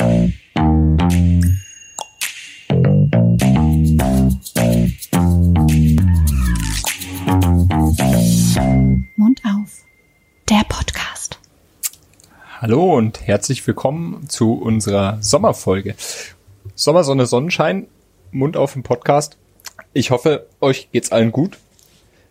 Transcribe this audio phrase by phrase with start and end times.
[0.00, 0.30] Mund
[9.44, 9.84] auf.
[10.48, 11.38] Der Podcast.
[12.60, 15.94] Hallo und herzlich willkommen zu unserer Sommerfolge.
[16.74, 17.86] Sommersonne, Sonnenschein,
[18.30, 19.36] Mund auf im Podcast.
[19.92, 21.58] Ich hoffe, euch geht's allen gut.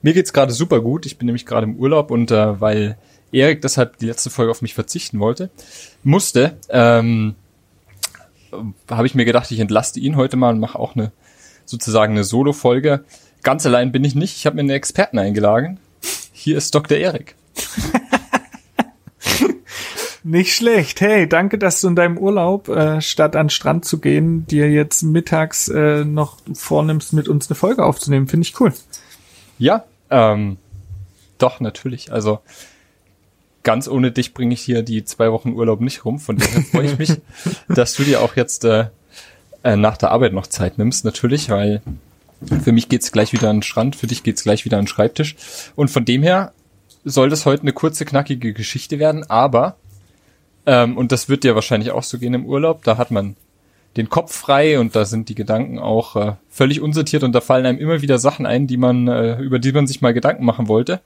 [0.01, 1.05] Mir geht's gerade super gut.
[1.05, 2.97] Ich bin nämlich gerade im Urlaub und äh, weil
[3.31, 5.51] Erik deshalb die letzte Folge auf mich verzichten wollte,
[6.03, 7.35] musste, ähm,
[8.89, 11.11] habe ich mir gedacht, ich entlaste ihn heute mal und mache auch eine
[11.65, 13.03] sozusagen eine Solo-Folge.
[13.43, 14.35] Ganz allein bin ich nicht.
[14.35, 15.79] Ich habe mir einen Experten eingeladen.
[16.31, 16.97] Hier ist Dr.
[16.97, 17.35] Erik.
[20.23, 20.99] Nicht schlecht.
[20.99, 24.69] Hey, danke, dass du in deinem Urlaub, äh, statt an den Strand zu gehen, dir
[24.69, 28.27] jetzt mittags äh, noch vornimmst, mit uns eine Folge aufzunehmen.
[28.27, 28.73] Finde ich cool.
[29.57, 30.57] Ja, ähm,
[31.37, 32.11] doch, natürlich.
[32.11, 32.39] Also
[33.69, 36.19] ganz ohne dich bringe ich hier die zwei Wochen Urlaub nicht rum.
[36.19, 37.11] Von daher freue ich mich,
[37.69, 38.87] dass du dir auch jetzt äh,
[39.61, 41.83] äh, nach der Arbeit noch Zeit nimmst, natürlich, weil
[42.63, 44.87] für mich geht's gleich wieder an den Strand, für dich geht's gleich wieder an den
[44.87, 45.35] Schreibtisch.
[45.75, 46.51] Und von dem her
[47.05, 49.75] soll das heute eine kurze, knackige Geschichte werden, aber,
[50.65, 53.35] ähm, und das wird dir wahrscheinlich auch so gehen im Urlaub, da hat man
[53.97, 57.67] den Kopf frei und da sind die Gedanken auch äh, völlig unsortiert und da fallen
[57.67, 60.67] einem immer wieder Sachen ein, die man, äh, über die man sich mal Gedanken machen
[60.67, 61.01] wollte.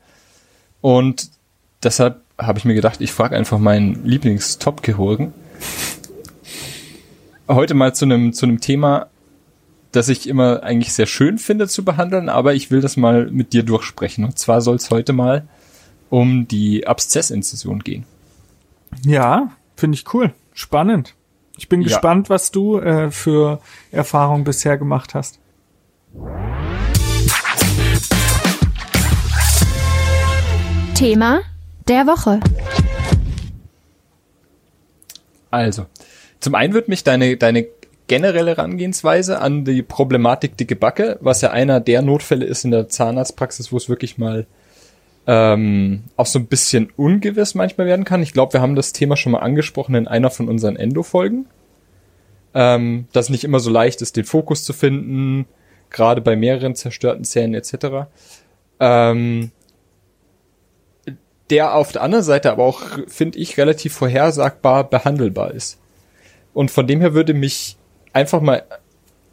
[0.79, 1.29] Und
[1.83, 5.33] deshalb habe ich mir gedacht, ich frage einfach meinen Lieblings-Top-Chirurgen
[7.47, 9.07] heute mal zu einem zu einem Thema,
[9.91, 13.53] das ich immer eigentlich sehr schön finde zu behandeln, aber ich will das mal mit
[13.53, 14.23] dir durchsprechen.
[14.25, 15.47] Und zwar soll es heute mal
[16.09, 18.05] um die Abszessinzision gehen.
[19.05, 20.33] Ja, finde ich cool.
[20.53, 21.15] Spannend.
[21.57, 21.87] Ich bin Ja.
[21.87, 23.59] gespannt, was du äh, für
[23.91, 25.39] Erfahrungen bisher gemacht hast.
[30.95, 31.41] Thema
[31.87, 32.39] der Woche.
[35.51, 35.85] Also,
[36.39, 37.67] zum einen wird mich deine, deine
[38.07, 42.89] generelle Herangehensweise an die Problematik dicke Backe, was ja einer der Notfälle ist in der
[42.89, 44.45] Zahnarztpraxis, wo es wirklich mal
[45.25, 48.21] ähm, auch so ein bisschen ungewiss manchmal werden kann.
[48.21, 51.45] Ich glaube, wir haben das Thema schon mal angesprochen in einer von unseren Endo-Folgen.
[52.55, 55.45] Ähm, dass nicht immer so leicht ist, den Fokus zu finden,
[55.89, 58.07] gerade bei mehreren zerstörten Zähnen etc.
[58.79, 59.51] Ähm,
[61.53, 65.79] der auf der anderen Seite aber auch, finde ich, relativ vorhersagbar behandelbar ist.
[66.51, 67.77] Und von dem her würde mich
[68.11, 68.63] einfach mal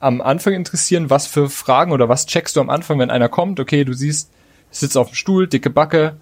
[0.01, 3.59] am Anfang interessieren, was für Fragen oder was checkst du am Anfang, wenn einer kommt,
[3.59, 4.31] okay, du siehst,
[4.71, 6.19] sitzt auf dem Stuhl, dicke Backe,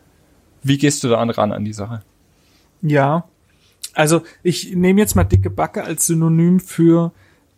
[0.62, 2.02] wie gehst du da an ran an die Sache?
[2.80, 3.24] Ja.
[3.92, 7.10] Also ich nehme jetzt mal dicke Backe als Synonym für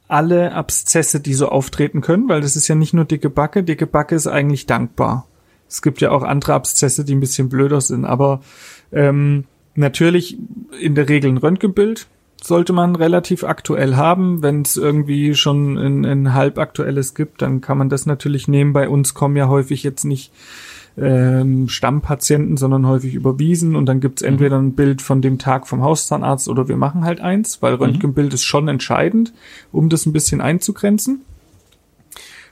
[0.08, 3.62] alle Abszesse, die so auftreten können, weil das ist ja nicht nur dicke Backe.
[3.62, 5.26] Dicke Backe ist eigentlich dankbar.
[5.70, 8.40] Es gibt ja auch andere Abszesse, die ein bisschen blöder sind, aber
[8.92, 9.44] ähm,
[9.76, 10.36] natürlich
[10.80, 12.08] in der Regel ein Röntgenbild
[12.42, 14.42] sollte man relativ aktuell haben.
[14.42, 18.72] Wenn es irgendwie schon ein, ein halbaktuelles gibt, dann kann man das natürlich nehmen.
[18.72, 20.32] Bei uns kommen ja häufig jetzt nicht
[20.98, 25.82] ähm, Stammpatienten, sondern häufig überwiesen und dann gibt's entweder ein Bild von dem Tag vom
[25.82, 29.32] Hauszahnarzt oder wir machen halt eins, weil Röntgenbild ist schon entscheidend,
[29.70, 31.20] um das ein bisschen einzugrenzen.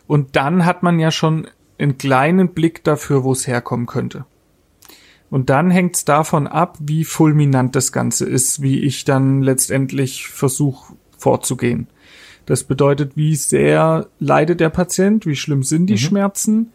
[0.06, 4.25] Und dann hat man ja schon einen kleinen Blick dafür, wo es herkommen könnte.
[5.31, 10.94] Und dann hängt's davon ab, wie fulminant das Ganze ist, wie ich dann letztendlich versuche
[11.19, 11.88] vorzugehen.
[12.47, 16.72] Das bedeutet, wie sehr leidet der Patient, wie schlimm sind die Schmerzen,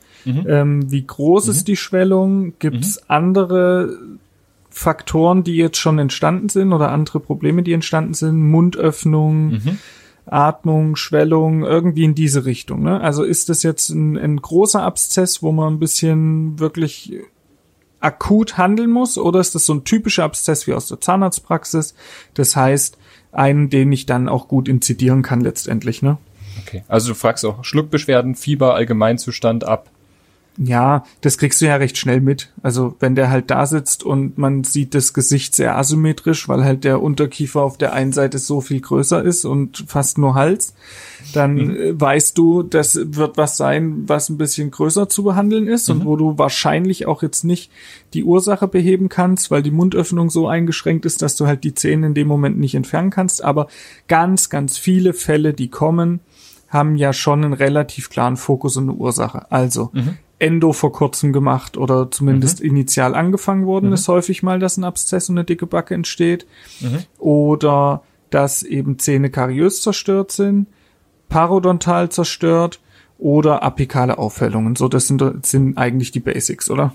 [0.47, 3.97] ähm, wie groß ist die Schwellung, gibt's andere
[4.69, 9.51] Faktoren, die jetzt schon entstanden sind oder andere Probleme, die entstanden sind, Mundöffnung,
[10.25, 12.83] Atmung, Schwellung, irgendwie in diese Richtung.
[12.83, 13.01] Ne?
[13.01, 17.13] Also ist das jetzt ein, ein großer Abszess, wo man ein bisschen wirklich
[17.99, 21.95] akut handeln muss, oder ist das so ein typischer Abszess wie aus der Zahnarztpraxis?
[22.33, 22.97] Das heißt,
[23.31, 26.17] einen, den ich dann auch gut inzidieren kann letztendlich, ne?
[26.61, 26.83] Okay.
[26.87, 29.89] Also du fragst auch Schluckbeschwerden, Fieber, Allgemeinzustand ab.
[30.57, 32.53] Ja, das kriegst du ja recht schnell mit.
[32.61, 36.83] Also wenn der halt da sitzt und man sieht das Gesicht sehr asymmetrisch, weil halt
[36.83, 40.75] der Unterkiefer auf der einen Seite so viel größer ist und fast nur Hals,
[41.33, 45.89] dann äh, weißt du, das wird was sein, was ein bisschen größer zu behandeln ist
[45.89, 47.71] und wo du wahrscheinlich auch jetzt nicht
[48.13, 52.07] die Ursache beheben kannst, weil die Mundöffnung so eingeschränkt ist, dass du halt die Zähne
[52.07, 53.43] in dem Moment nicht entfernen kannst.
[53.43, 53.67] Aber
[54.07, 56.19] ganz, ganz viele Fälle, die kommen,
[56.69, 59.51] haben ja schon einen relativ klaren Fokus und eine Ursache.
[59.51, 59.91] Also
[60.39, 65.29] Endo vor kurzem gemacht oder zumindest initial angefangen worden ist häufig mal, dass ein Abszess
[65.29, 66.45] und eine dicke Backe entsteht.
[67.17, 70.67] Oder dass eben Zähne kariös zerstört sind,
[71.29, 72.81] parodontal zerstört
[73.19, 74.75] oder apikale Aufhellungen.
[74.75, 76.93] So, das sind, das sind eigentlich die Basics, oder?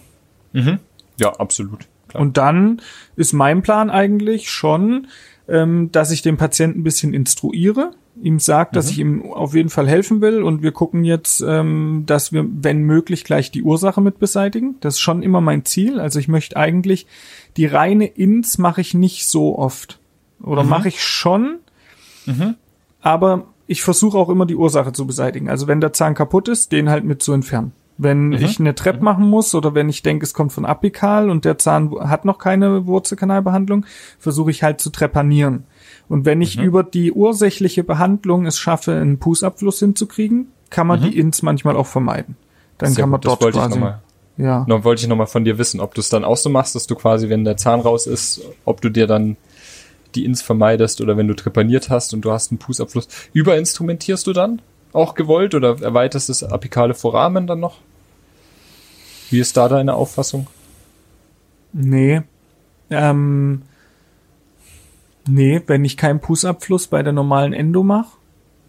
[1.19, 1.87] Ja, absolut.
[2.09, 2.23] Klar.
[2.23, 2.83] Und dann
[3.17, 5.07] ist mein Plan eigentlich schon
[5.49, 7.93] ähm, dass ich den Patienten ein bisschen instruiere,
[8.23, 12.05] ihm sagt, dass ich ihm auf jeden Fall helfen will und wir gucken jetzt, ähm,
[12.07, 14.77] dass wir, wenn möglich, gleich die Ursache mit beseitigen.
[14.81, 16.01] Das ist schon immer mein Ziel.
[16.01, 17.07] Also ich möchte eigentlich
[17.57, 19.99] die reine Ins mache ich nicht so oft.
[20.43, 20.69] Oder Mhm.
[20.71, 21.57] mache ich schon,
[23.01, 25.49] aber ich versuche auch immer die Ursache zu beseitigen.
[25.49, 27.73] Also wenn der Zahn kaputt ist, den halt mit zu entfernen.
[28.01, 31.45] Wenn ich eine Treppe machen muss oder wenn ich denke, es kommt von apikal und
[31.45, 33.85] der Zahn hat noch keine Wurzelkanalbehandlung,
[34.21, 35.65] versuche ich halt zu trepanieren.
[36.09, 41.19] Und wenn ich über die ursächliche Behandlung es schaffe, einen Pußabfluss hinzukriegen, kann man die
[41.19, 42.37] Ins manchmal auch vermeiden.
[42.79, 43.79] Dann Sehr kann man gut, das dort wollte ich quasi.
[43.79, 44.01] nochmal
[44.37, 44.65] Ja.
[44.69, 46.75] Noch wollte ich noch mal von dir wissen, ob du es dann auch so machst,
[46.75, 49.37] dass du quasi, wenn der Zahn raus ist, ob du dir dann
[50.15, 54.33] die Ins vermeidest oder wenn du trepaniert hast und du hast einen Fußabfluss, überinstrumentierst du
[54.33, 54.63] dann
[54.93, 57.79] auch gewollt oder erweiterst das apikale Foramen dann noch?
[59.31, 60.47] Wie ist da deine Auffassung?
[61.73, 62.23] Nee.
[62.91, 63.63] Ähm,
[65.29, 68.19] nee, wenn ich keinen Pußabfluss bei der normalen Endo mache.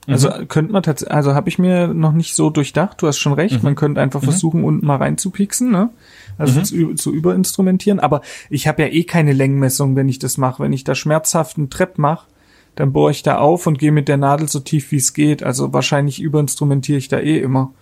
[0.07, 3.33] Also könnte man tatsächlich, also habe ich mir noch nicht so durchdacht, du hast schon
[3.33, 5.91] recht, man könnte einfach versuchen, unten mal reinzupieksen, ne?
[6.37, 7.99] Also zu, zu überinstrumentieren.
[7.99, 10.63] Aber ich habe ja eh keine Längenmessung, wenn ich das mache.
[10.63, 12.27] Wenn ich da schmerzhaften Trepp mache,
[12.75, 15.43] dann bohre ich da auf und gehe mit der Nadel so tief wie es geht.
[15.43, 17.73] Also wahrscheinlich überinstrumentiere ich da eh immer.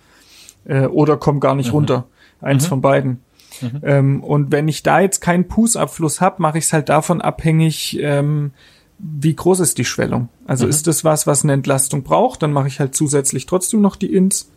[0.64, 2.06] Äh, oder komme gar nicht runter.
[2.40, 3.20] Eins von beiden.
[3.82, 7.98] Ähm, und wenn ich da jetzt keinen Pußabfluss habe, mache ich es halt davon abhängig,
[8.00, 8.52] ähm,
[8.98, 10.28] wie groß ist die Schwellung.
[10.46, 13.96] Also ist das was, was eine Entlastung braucht, dann mache ich halt zusätzlich trotzdem noch
[13.96, 14.50] die Ins.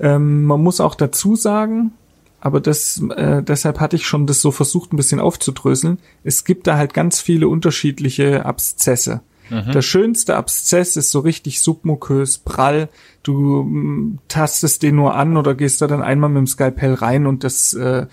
[0.00, 1.92] Ähm, man muss auch dazu sagen,
[2.40, 5.98] aber das, äh, deshalb hatte ich schon das so versucht, ein bisschen aufzudröseln.
[6.22, 9.20] Es gibt da halt ganz viele unterschiedliche Abszesse.
[9.50, 12.88] Der schönste Abszess ist so richtig submukös, prall.
[13.22, 17.26] Du mm, tastest den nur an oder gehst da dann einmal mit dem Skalpell rein
[17.26, 18.06] und das äh,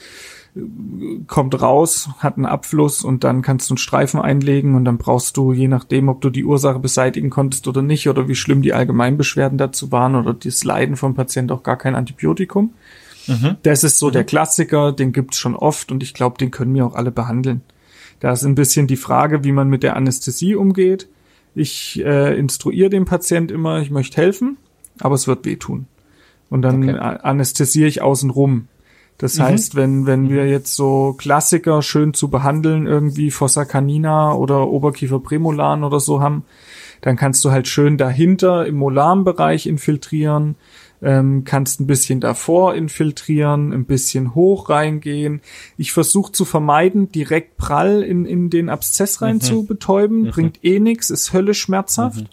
[1.25, 5.35] kommt raus, hat einen Abfluss und dann kannst du einen Streifen einlegen und dann brauchst
[5.37, 8.73] du, je nachdem, ob du die Ursache beseitigen konntest oder nicht oder wie schlimm die
[8.73, 12.73] Allgemeinbeschwerden dazu waren oder das Leiden vom Patient auch gar kein Antibiotikum.
[13.63, 16.85] Das ist so der Klassiker, den gibt's schon oft und ich glaube, den können wir
[16.85, 17.61] auch alle behandeln.
[18.19, 21.07] Da ist ein bisschen die Frage, wie man mit der Anästhesie umgeht.
[21.55, 24.57] Ich äh, instruiere den Patient immer, ich möchte helfen,
[24.99, 25.87] aber es wird wehtun.
[26.49, 26.97] Und dann Okay.
[26.97, 28.67] anästhesiere ich außen rum.
[29.19, 34.67] Das heißt, wenn, wenn wir jetzt so Klassiker schön zu behandeln, irgendwie Fossa canina oder
[34.67, 36.43] Oberkiefer prämolan oder so haben,
[37.01, 40.55] dann kannst du halt schön dahinter im molaren Bereich infiltrieren,
[41.03, 45.41] ähm, kannst ein bisschen davor infiltrieren, ein bisschen hoch reingehen.
[45.77, 50.29] Ich versuche zu vermeiden, direkt prall in, in den Abszess rein zu betäuben.
[50.31, 52.25] Bringt eh nix, ist höllisch schmerzhaft.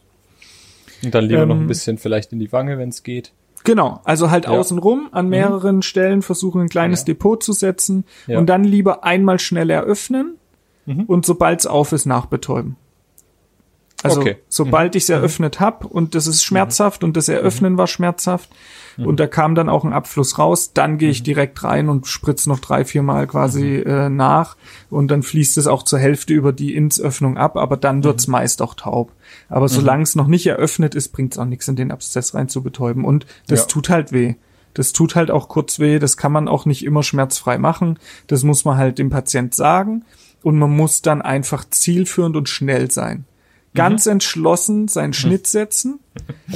[1.03, 3.33] Und dann lieber noch Ähm, ein bisschen vielleicht in die Wange, wenn es geht.
[3.65, 4.53] Genau, also halt Ja.
[4.53, 4.57] Mhm.
[4.59, 7.07] außenrum an mehreren Stellen versuchen, ein kleines Ja.
[7.07, 8.39] Depot zu setzen Ja.
[8.39, 10.37] und dann lieber einmal schnell eröffnen
[10.87, 11.05] Mhm.
[11.05, 12.77] und sobald es auf ist, nachbetäuben.
[14.03, 14.35] Also Okay.
[14.35, 14.39] Mhm.
[14.49, 18.49] sobald ich es eröffnet hab und das ist schmerzhaft und das Eröffnen war schmerzhaft
[18.97, 21.13] und da kam dann auch ein Abfluss raus, dann gehe Mhm.
[21.13, 24.57] ich direkt rein und spritz noch drei, vier Mal quasi äh, nach
[24.91, 28.33] und dann fließt es auch zur Hälfte über die Insöffnung ab, aber dann wird's Mhm.
[28.33, 29.13] meist auch taub.
[29.49, 32.63] Aber solange es noch nicht eröffnet ist, bringt's auch nichts in den Abszess rein zu
[32.63, 33.67] betäuben und das Ja.
[33.67, 34.35] tut halt weh.
[34.75, 37.99] Das tut halt auch kurz weh, das kann man auch nicht immer schmerzfrei machen.
[38.29, 40.05] Das muss man halt dem Patient sagen
[40.43, 43.25] und man muss dann einfach zielführend und schnell sein.
[43.75, 46.01] Ganz entschlossen seinen Schnitt setzen.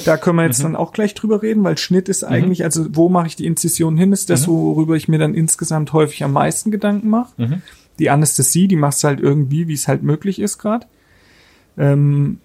[0.04, 3.08] Da können wir jetzt dann auch gleich drüber reden, weil Schnitt ist eigentlich, also wo
[3.08, 6.72] mache ich die Inzision hin, ist das, worüber ich mir dann insgesamt häufig am meisten
[6.72, 7.32] Gedanken mache.
[8.00, 10.86] Die Anästhesie, die machst du halt irgendwie, wie es halt möglich ist gerade.
[11.78, 12.38] Ähm,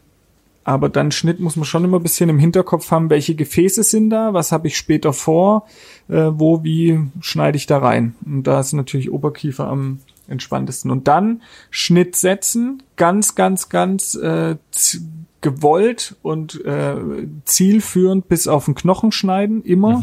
[0.63, 4.11] aber dann Schnitt muss man schon immer ein bisschen im Hinterkopf haben, welche Gefäße sind
[4.11, 5.65] da, was habe ich später vor,
[6.09, 8.13] äh, wo, wie schneide ich da rein.
[8.23, 9.99] Und da ist natürlich Oberkiefer am
[10.29, 10.91] entspanntesten.
[10.91, 14.55] Und dann Schnitt setzen, ganz, ganz, ganz äh,
[15.41, 16.95] gewollt und äh,
[17.45, 20.01] zielführend bis auf den Knochen schneiden, immer.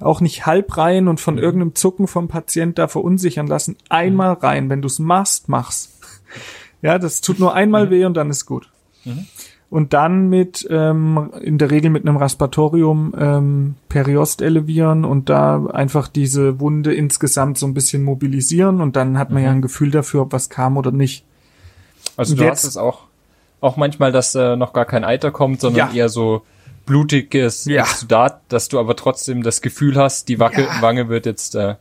[0.00, 3.76] Auch nicht halb rein und von irgendeinem Zucken vom Patient da verunsichern lassen.
[3.88, 4.70] Einmal rein.
[4.70, 5.94] Wenn du es machst, mach's.
[6.80, 8.70] Ja, das tut nur einmal weh und dann ist gut.
[9.70, 15.66] Und dann mit, ähm, in der Regel mit einem Raspatorium ähm, Periost elevieren und da
[15.66, 19.90] einfach diese Wunde insgesamt so ein bisschen mobilisieren und dann hat man ja ein Gefühl
[19.90, 21.24] dafür, ob was kam oder nicht.
[22.16, 23.00] Also Und du jetzt- hast es auch,
[23.60, 25.94] auch manchmal, dass äh, noch gar kein Eiter kommt, sondern Ja.
[25.94, 26.42] eher so
[26.86, 27.82] blutiges Ja.
[27.82, 30.80] Exudat, dass du aber trotzdem das Gefühl hast, die Wacke, Ja.
[30.80, 31.74] Wange wird jetzt, äh,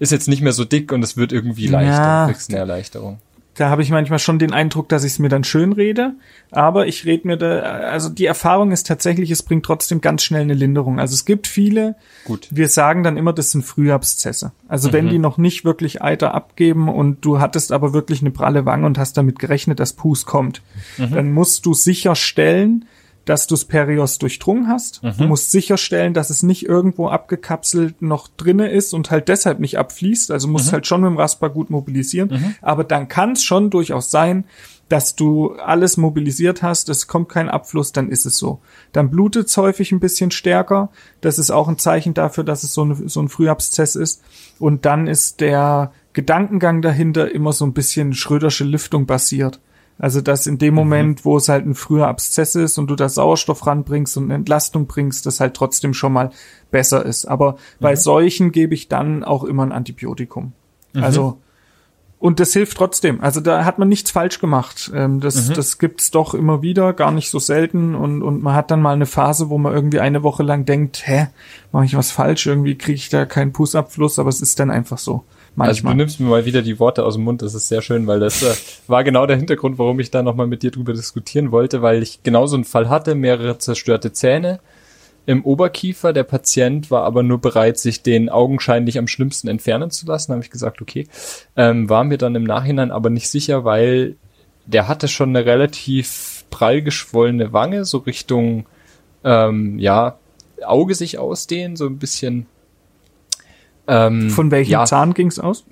[0.00, 2.26] ist jetzt nicht mehr so dick und es wird irgendwie leichter, Ja.
[2.26, 3.18] kriegst eine Erleichterung.
[3.60, 6.14] Da habe ich manchmal schon den Eindruck, dass ich es mir dann schön rede.
[6.50, 10.40] Aber ich rede mir da, also die Erfahrung ist tatsächlich, es bringt trotzdem ganz schnell
[10.40, 10.98] eine Linderung.
[10.98, 12.48] Also es gibt viele, Gut.
[12.50, 14.52] wir sagen dann immer, das sind Frühabszesse.
[14.66, 18.64] Also wenn die noch nicht wirklich Eiter abgeben und du hattest aber wirklich eine pralle
[18.64, 20.62] Wange und hast damit gerechnet, dass Pus kommt,
[20.96, 22.86] dann musst du sicherstellen,
[23.24, 25.02] dass du Perios durchdrungen hast.
[25.18, 29.78] Du musst sicherstellen, dass es nicht irgendwo abgekapselt noch drinne ist und halt deshalb nicht
[29.78, 30.30] abfließt.
[30.30, 32.56] Also musst halt schon mit dem Rasper gut mobilisieren.
[32.62, 34.44] Aber dann kann es schon durchaus sein,
[34.90, 38.60] dass du alles mobilisiert hast, es kommt kein Abfluss, dann ist es so.
[38.90, 40.90] Dann blutet es häufig ein bisschen stärker.
[41.20, 44.20] Das ist auch ein Zeichen dafür, dass es so, eine, so ein Frühabszess ist.
[44.58, 49.60] Und dann ist der Gedankengang dahinter immer so ein bisschen Schrödersche Lüftung basiert.
[50.00, 53.08] Also dass in dem Moment, wo es halt ein früher Abszess ist und du da
[53.08, 56.30] Sauerstoff ranbringst und eine Entlastung bringst, das halt trotzdem schon mal
[56.70, 57.26] besser ist.
[57.26, 60.52] Aber bei solchen gebe ich dann auch immer ein Antibiotikum.
[60.94, 61.38] Also
[62.20, 63.22] und das hilft trotzdem.
[63.22, 64.92] Also da hat man nichts falsch gemacht.
[64.94, 67.94] Ähm, das, das gibt's doch immer wieder, gar nicht so selten.
[67.94, 71.06] Und, und man hat dann mal eine Phase, wo man irgendwie eine Woche lang denkt,
[71.06, 71.28] hä,
[71.72, 72.46] mache ich was falsch?
[72.46, 75.24] Irgendwie kriege ich da keinen Pussabfluss, aber es ist dann einfach so.
[75.56, 75.94] Also du Manchmal.
[75.96, 78.42] nimmst mir mal wieder die Worte aus dem Mund, das ist sehr schön, weil das
[78.42, 78.54] äh,
[78.86, 82.22] war genau der Hintergrund, warum ich da nochmal mit dir drüber diskutieren wollte, weil ich
[82.22, 84.60] genau so einen Fall hatte, mehrere zerstörte Zähne
[85.26, 86.12] im Oberkiefer.
[86.12, 90.32] Der Patient war aber nur bereit, sich den augenscheinlich am schlimmsten entfernen zu lassen.
[90.32, 91.06] Da habe ich gesagt, okay.
[91.56, 94.16] Ähm, war mir dann im Nachhinein aber nicht sicher, weil
[94.66, 98.66] der hatte schon eine relativ prall geschwollene Wange, so Richtung,
[99.24, 100.18] ähm, ja,
[100.64, 102.46] Auge sich ausdehnen, so ein bisschen.
[103.86, 105.64] Ähm, Von welchem ja, Zahn ging's aus?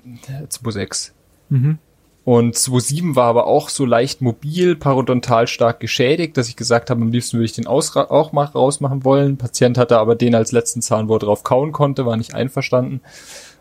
[0.49, 1.11] 2,6.
[1.49, 1.79] Mhm.
[2.25, 7.01] Und 2,7 war aber auch so leicht mobil, parodontal stark geschädigt, dass ich gesagt habe,
[7.01, 9.37] am liebsten würde ich den auch mal rausmachen wollen.
[9.37, 13.01] Patient hatte aber den als letzten Zahn, wo er drauf kauen konnte, war nicht einverstanden.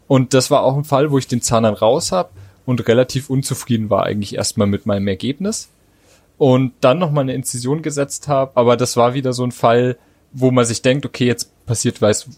[0.07, 2.31] Und das war auch ein Fall, wo ich den Zahn dann raus habe
[2.67, 5.71] und relativ unzufrieden war eigentlich erstmal mit meinem Ergebnis.
[6.37, 9.97] Und dann nochmal eine Inzision gesetzt habe, aber das war wieder so ein Fall,
[10.33, 12.29] wo man sich denkt, okay, jetzt passiert weiß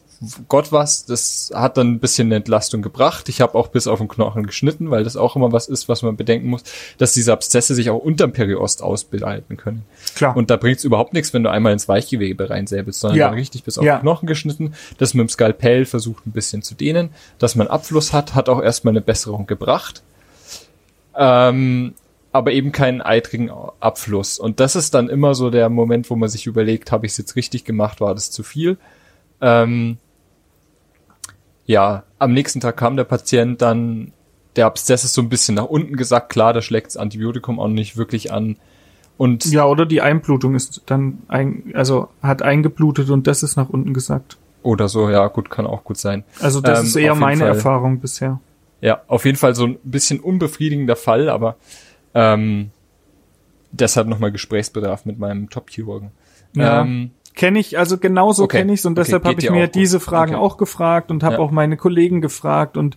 [0.49, 3.31] Gott was, das hat dann ein bisschen eine Entlastung gebracht.
[3.31, 6.03] Ich habe auch bis auf den Knochen geschnitten, weil das auch immer was ist, was
[6.03, 6.63] man bedenken muss,
[6.99, 9.85] dass diese Abszesse sich auch unterm Periost ausbreiten können.
[10.15, 10.37] Klar.
[10.37, 13.27] Und da bringt's überhaupt nichts, wenn du einmal ins Weichgewebe reinsäbelst, sondern Ja.
[13.29, 13.97] dann richtig bis auf Ja.
[13.97, 17.09] den Knochen geschnitten, das mit dem Skalpell versucht ein bisschen zu dehnen,
[17.39, 20.03] dass man Abfluss hat, hat auch erstmal eine Besserung gebracht.
[21.17, 21.95] Ähm,
[22.33, 23.51] aber eben keinen eitrigen
[23.81, 24.39] Abfluss.
[24.39, 27.19] Und das ist dann immer so der Moment, wo man sich überlegt, habe ich es
[27.19, 28.77] jetzt richtig gemacht, war das zu viel?
[29.41, 29.97] Ähm,
[31.71, 34.13] ja, am nächsten Tag kam der Patient dann,
[34.57, 37.69] der Abszess ist so ein bisschen nach unten gesackt, klar, da schlägt das Antibiotikum auch
[37.69, 38.57] nicht wirklich an.
[39.17, 43.69] Und Ja, oder die Einblutung ist dann ein, also hat eingeblutet und das ist nach
[43.69, 44.37] unten gesackt.
[44.63, 46.25] oder so, ja, gut, kann auch gut sein.
[46.41, 47.49] Also das Ähm, ist eher meine Fall.
[47.49, 48.41] Erfahrung bisher.
[48.81, 51.57] Ja, auf jeden Fall so ein bisschen unbefriedigender Fall, aber
[52.15, 52.71] ähm,
[53.71, 56.11] deshalb nochmal Gesprächsbedarf mit meinem Top-Chirurgen.
[56.55, 56.83] Ja.
[56.83, 58.59] Ähm, Kenne ich, also genauso Okay.
[58.59, 60.43] kenne ich's und Okay, deshalb habe ich mir diese Fragen Okay.
[60.45, 61.41] auch gefragt und habe Ja.
[61.41, 62.97] auch meine Kollegen gefragt und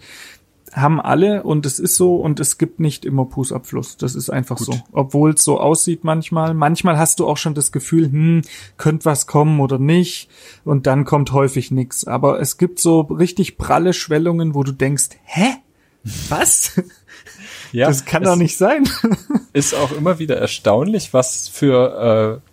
[0.74, 3.98] haben alle und es ist so und es gibt nicht immer Pußabfluss.
[3.98, 4.66] Das ist einfach Gut.
[4.66, 4.74] so.
[4.92, 6.56] Obwohl es so aussieht manchmal.
[6.56, 8.42] Manchmal hast du auch schon das Gefühl, hm,
[8.78, 10.30] könnte was kommen oder nicht
[10.66, 12.08] und dann kommt häufig nichts.
[12.08, 15.58] Aber es gibt so richtig pralle Schwellungen, wo du denkst, hä?
[16.30, 16.82] Was?
[17.72, 18.90] ja, das kann es doch nicht sein.
[19.54, 22.50] Ist auch immer wieder erstaunlich, was für äh,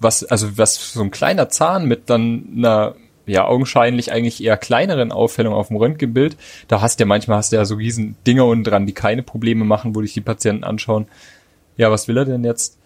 [0.00, 2.94] was also was so ein kleiner Zahn mit dann einer
[3.26, 6.36] ja augenscheinlich eigentlich eher kleineren Aufhellung auf dem Röntgenbild.
[6.68, 9.22] Da hast du ja manchmal hast du ja so riesen Dinger unten dran, die keine
[9.22, 11.06] Probleme machen, wo dich die Patienten anschauen.
[11.76, 12.78] Ja, was will er denn jetzt?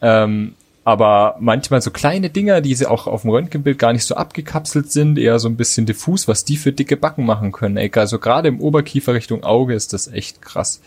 [0.00, 0.54] Ähm,
[0.84, 4.90] aber manchmal so kleine Dinger, die sie auch auf dem Röntgenbild gar nicht so abgekapselt
[4.90, 7.76] sind, eher so ein bisschen diffus, was die für dicke Backen machen können.
[7.76, 10.80] Ey, also gerade im Oberkiefer Richtung Auge ist das echt krass.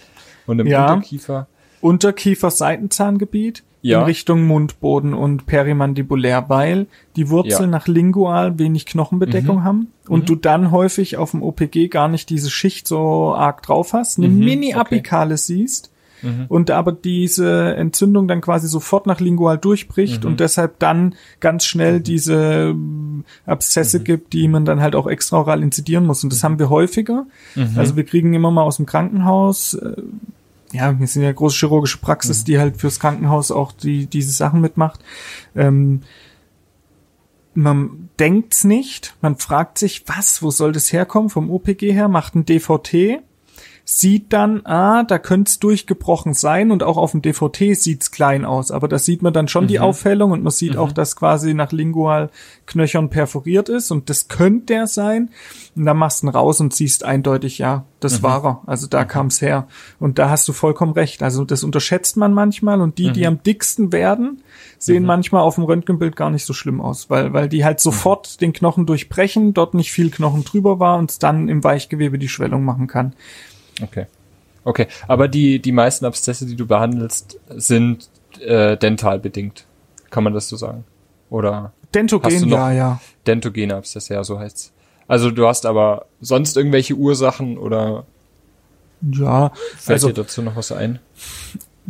[0.48, 0.94] Und im Ja.
[0.94, 1.48] Unterkiefer,
[1.82, 4.00] Unterkiefer-Seitenzahngebiet Ja.
[4.00, 7.78] in Richtung Mundboden und perimandibulär, weil die Wurzeln Ja.
[7.78, 9.64] nach lingual wenig Knochenbedeckung Mhm.
[9.64, 13.94] haben und du dann häufig auf dem OPG gar nicht diese Schicht so arg drauf
[13.94, 15.92] hast, eine Mhm, Mini-Apikale siehst
[16.50, 20.32] und aber diese Entzündung dann quasi sofort nach lingual durchbricht Mhm.
[20.32, 24.04] und deshalb dann ganz schnell diese ähm, Abszesse Mhm.
[24.06, 26.24] gibt, die man dann halt auch extraoral inzidieren muss.
[26.24, 27.28] Und das haben wir häufiger.
[27.54, 27.74] Mhm.
[27.76, 30.02] Also wir kriegen immer mal aus dem Krankenhaus äh,
[30.76, 32.46] ja, wir sind ja eine große chirurgische Praxis, Mhm.
[32.46, 35.00] die halt fürs Krankenhaus auch die diese Sachen mitmacht.
[35.56, 36.02] Ähm,
[37.54, 41.30] man denkt's nicht, man fragt sich, was, wo soll das herkommen?
[41.30, 43.22] Vom OPG her, macht ein DVT,
[43.88, 48.44] sieht dann, ah, da könnte es durchgebrochen sein und auch auf dem DVT sieht's klein
[48.44, 51.54] aus, aber da sieht man dann schon die Aufhellung und man sieht auch, dass quasi
[51.54, 52.32] nach lingual
[52.66, 55.30] Knöchern perforiert ist und das könnte der sein.
[55.76, 58.62] Und dann machst du ihn raus und siehst eindeutig, ja, das war er.
[58.66, 59.68] Also da kam's her.
[60.00, 61.22] Und da hast du vollkommen recht.
[61.22, 64.42] Also das unterschätzt man manchmal und die, die am dicksten werden,
[64.80, 68.42] sehen manchmal auf dem Röntgenbild gar nicht so schlimm aus, weil, weil die halt sofort
[68.42, 72.30] den Knochen durchbrechen, dort nicht viel Knochen drüber war und es dann im Weichgewebe die
[72.30, 73.14] Schwellung machen kann.
[73.82, 74.08] Okay.
[74.64, 74.88] Okay.
[75.08, 79.66] Aber die, die meisten Abszesse, die du behandelst, sind äh, dental bedingt.
[80.10, 80.86] Kann man das so sagen?
[81.30, 83.02] Oder Dentogen, ja, ja.
[83.26, 84.74] dentogene Abszesse, ja, so heißt's.
[85.08, 88.06] Also du hast aber sonst irgendwelche Ursachen oder
[89.02, 91.00] Ja, fällt also dir dazu noch was ein?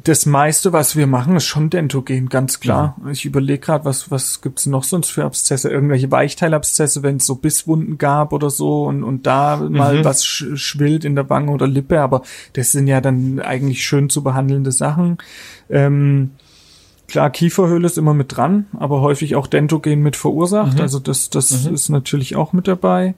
[0.04, 2.98] Das meiste, was wir machen, ist schon Dentogen, ganz klar.
[3.12, 5.70] Ich überlege gerade, was, was gibt's noch sonst für Abszesse?
[5.70, 10.46] Irgendwelche Weichteilabszesse, wenn es so Bisswunden gab oder so und, und da mal was sch
[10.56, 12.24] schwillt in der Wange oder Lippe, aber
[12.54, 15.18] das sind ja dann eigentlich schön zu behandelnde Sachen.
[15.70, 16.32] Ähm,
[17.08, 20.82] klar, Kieferhöhle ist immer mit dran, aber häufig auch Dentogen mit verursacht.
[20.82, 23.16] Also das, das ist natürlich auch mit dabei.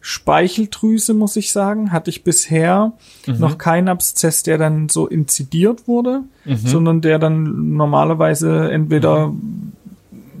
[0.00, 2.92] Speicheldrüse, muss ich sagen, hatte ich bisher
[3.26, 6.22] noch keinen Abszess, der dann so inzidiert wurde,
[6.68, 9.32] sondern der dann normalerweise entweder,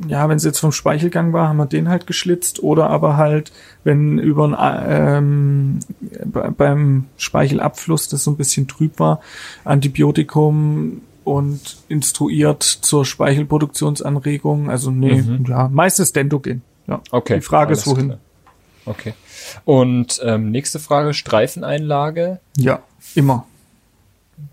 [0.08, 3.52] ja, wenn es jetzt vom Speichelgang war, haben wir den halt geschlitzt oder aber halt,
[3.84, 5.78] wenn über ein, ähm,
[6.24, 9.20] be- beim Speichelabfluss das so ein bisschen trüb war,
[9.64, 14.70] Antibiotikum und instruiert zur Speichelproduktionsanregung.
[14.70, 16.62] Also nee, ja, meistens Dentogen.
[16.86, 17.00] Ja.
[17.10, 17.34] Okay.
[17.36, 18.06] Die Frage ist wohin.
[18.06, 18.18] klar.
[18.86, 19.12] Okay.
[19.64, 22.40] Und ähm, nächste Frage, Streifeneinlage.
[22.56, 22.80] Ja,
[23.14, 23.46] immer.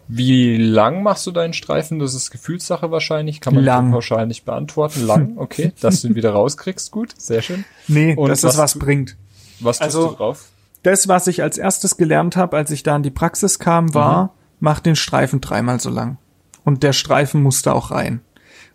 [0.10, 2.00] Wie lang machst du deinen Streifen?
[2.00, 3.41] Das ist Gefühlssache wahrscheinlich.
[3.41, 3.91] Kann man Lang.
[3.91, 5.06] pauschal nicht beantworten.
[5.06, 5.74] Lang, okay.
[5.82, 7.13] Dass du ihn wieder rauskriegst, gut.
[7.17, 7.65] Sehr schön.
[7.88, 9.15] Nee, Und das was ist was du- bringt.
[9.60, 10.46] Was tust Also- du drauf?
[10.84, 14.34] Das, was ich als erstes gelernt habe, als ich da in die Praxis kam, war,
[14.62, 16.17] mach den Streifen dreimal so lang.
[16.63, 18.22] Und der Streifen musste auch rein.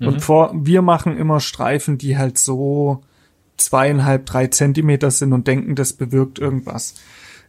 [0.01, 3.03] Und vor, wir machen immer Streifen, die halt so
[3.57, 6.95] zweieinhalb, drei Zentimeter sind und denken, das bewirkt irgendwas.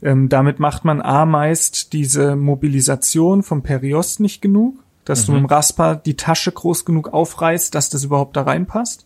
[0.01, 5.39] Ähm, damit macht man A meist diese Mobilisation vom Periost nicht genug, dass du mit
[5.41, 9.05] dem Rasper die Tasche groß genug aufreißt, dass das überhaupt da reinpasst.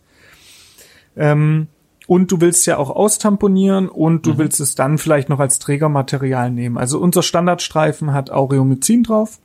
[1.16, 1.68] Ähm,
[2.06, 6.50] und du willst ja auch austamponieren und du willst es dann vielleicht noch als Trägermaterial
[6.50, 6.78] nehmen.
[6.78, 9.38] Also unser Standardstreifen hat Aureomycin drauf.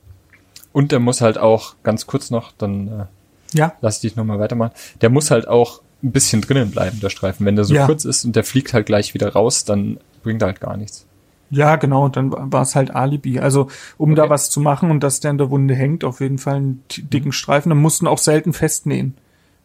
[0.72, 3.74] Und der muss halt auch, ganz kurz noch, dann äh, Ja.
[3.80, 4.72] lass dich nochmal weitermachen.
[5.02, 7.46] Der muss halt auch ein bisschen drinnen bleiben, der Streifen.
[7.46, 7.86] Wenn der so Ja.
[7.86, 11.06] kurz ist und der fliegt halt gleich wieder raus, dann bringt er halt gar nichts.
[11.50, 13.38] Ja, genau, dann war es halt Alibi.
[13.38, 14.30] Also, um da Okay.
[14.30, 17.02] was zu machen und dass der in der Wunde hängt, auf jeden Fall einen t-
[17.02, 17.68] dicken Streifen.
[17.70, 19.14] Dann mussten auch selten festnähen.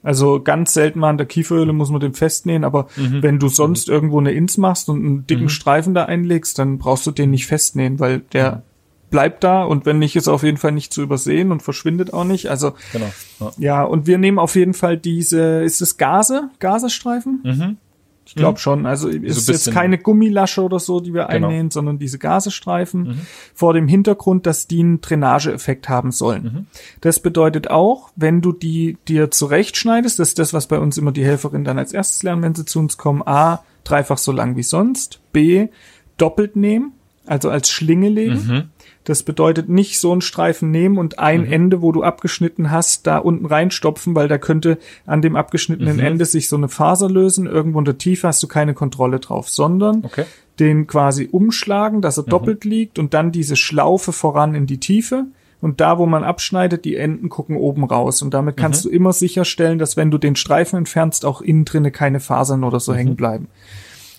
[0.01, 3.89] Also ganz selten mal an der Kieferhöhle muss man den festnähen, aber wenn du sonst
[3.89, 7.47] irgendwo eine Ins machst und einen dicken Streifen da einlegst, dann brauchst du den nicht
[7.47, 8.63] festnähen, weil der
[9.09, 12.23] bleibt da und wenn nicht, ist auf jeden Fall nicht zu übersehen und verschwindet auch
[12.25, 12.47] nicht.
[12.49, 13.11] Also Genau.
[13.39, 13.51] Ja.
[13.57, 16.49] ja, und wir nehmen auf jeden Fall diese, ist es Gase?
[16.59, 17.41] Gasestreifen?
[17.43, 17.77] Mhm.
[18.25, 18.85] Ich glaube schon.
[18.85, 21.47] Also ist ein jetzt keine Gummilasche oder so, die wir Genau.
[21.47, 23.21] einnähen, sondern diese Gasestreifen
[23.55, 26.67] vor dem Hintergrund, dass die einen Drainageeffekt haben sollen.
[27.01, 31.11] Das bedeutet auch, wenn du die dir zurechtschneidest, das ist das, was bei uns immer
[31.11, 34.55] die Helferin dann als erstes lernen, wenn sie zu uns kommen, A, dreifach so lang
[34.55, 35.69] wie sonst, B,
[36.17, 36.91] doppelt nehmen,
[37.25, 38.69] also als Schlinge legen.
[39.09, 43.17] Das bedeutet nicht so einen Streifen nehmen und ein Ende, wo du abgeschnitten hast, da
[43.17, 47.47] unten reinstopfen, weil da könnte an dem abgeschnittenen Ende sich so eine Faser lösen.
[47.47, 50.25] Irgendwo in der Tiefe hast du keine Kontrolle drauf, sondern Okay.
[50.59, 55.25] den quasi umschlagen, dass er doppelt liegt und dann diese Schlaufe voran in die Tiefe.
[55.59, 58.21] Und da, wo man abschneidet, die Enden gucken oben raus.
[58.21, 61.89] Und damit kannst du immer sicherstellen, dass wenn du den Streifen entfernst, auch innen drinne
[61.89, 63.47] keine Fasern oder so hängen bleiben.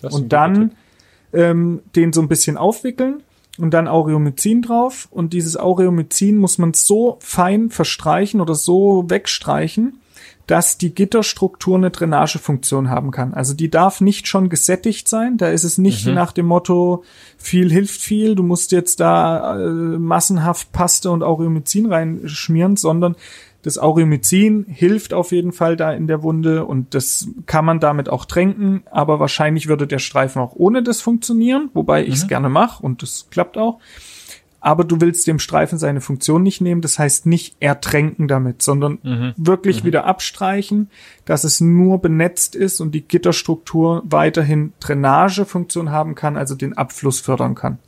[0.01, 0.73] Und dann
[1.31, 3.23] ähm, den so ein bisschen aufwickeln
[3.57, 5.07] und dann Aureomycin drauf.
[5.11, 9.99] Und dieses Aureomycin muss man so fein verstreichen oder so wegstreichen,
[10.47, 13.33] dass die Gitterstruktur eine Drainagefunktion haben kann.
[13.33, 15.37] Also die darf nicht schon gesättigt sein.
[15.37, 17.03] Da ist es nicht nach dem Motto,
[17.37, 23.15] viel hilft viel, du musst jetzt da äh, massenhaft Paste und Aureomycin reinschmieren, sondern
[23.63, 28.09] das Aureomycin hilft auf jeden Fall da in der Wunde und das kann man damit
[28.09, 32.49] auch tränken, aber wahrscheinlich würde der Streifen auch ohne das funktionieren, wobei ich es gerne
[32.49, 33.79] mache und das klappt auch.
[34.63, 39.33] Aber du willst dem Streifen seine Funktion nicht nehmen, das heißt nicht ertränken damit, sondern
[39.37, 40.89] wirklich wieder abstreichen,
[41.25, 47.19] dass es nur benetzt ist und die Gitterstruktur weiterhin Drainagefunktion haben kann, also den Abfluss
[47.19, 47.79] fördern kann.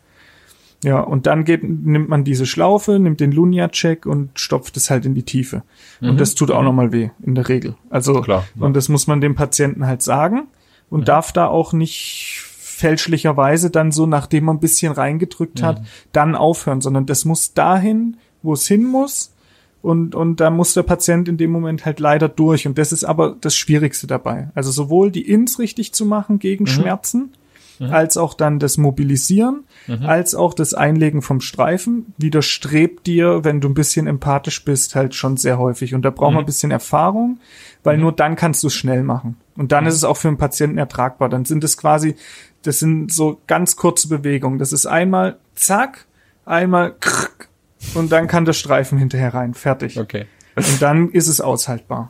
[0.83, 5.05] Ja, und dann geht, nimmt man diese Schlaufe, nimmt den Lunia-Check und stopft es halt
[5.05, 5.63] in die Tiefe.
[6.01, 7.75] Und das tut auch nochmal weh, in der Regel.
[7.89, 8.65] Also, Klar, ja.
[8.65, 10.43] und das muss man dem Patienten halt sagen
[10.89, 15.85] und darf da auch nicht fälschlicherweise dann so, nachdem man ein bisschen reingedrückt hat, Mhm.
[16.11, 19.33] dann aufhören, sondern das muss dahin, wo es hin muss.
[19.81, 22.67] Und, und da muss der Patient in dem Moment halt leider durch.
[22.67, 24.49] Und das ist aber das Schwierigste dabei.
[24.55, 27.31] Also sowohl die Ins richtig zu machen gegen Schmerzen,
[27.79, 29.63] als auch dann das Mobilisieren,
[30.01, 35.15] als auch das Einlegen vom Streifen widerstrebt dir, wenn du ein bisschen empathisch bist, halt
[35.15, 35.93] schon sehr häufig.
[35.93, 37.39] Und da braucht man ein bisschen Erfahrung,
[37.83, 39.37] weil nur dann kannst du es schnell machen.
[39.55, 41.29] Und dann ist es auch für den Patienten ertragbar.
[41.29, 42.15] Dann sind es quasi,
[42.61, 44.59] das sind so ganz kurze Bewegungen.
[44.59, 46.05] Das ist einmal zack,
[46.45, 47.49] einmal krrk,
[47.95, 49.53] und dann kann der Streifen hinterher rein.
[49.53, 49.99] Fertig.
[49.99, 50.25] Okay.
[50.55, 52.09] Und dann ist es aushaltbar.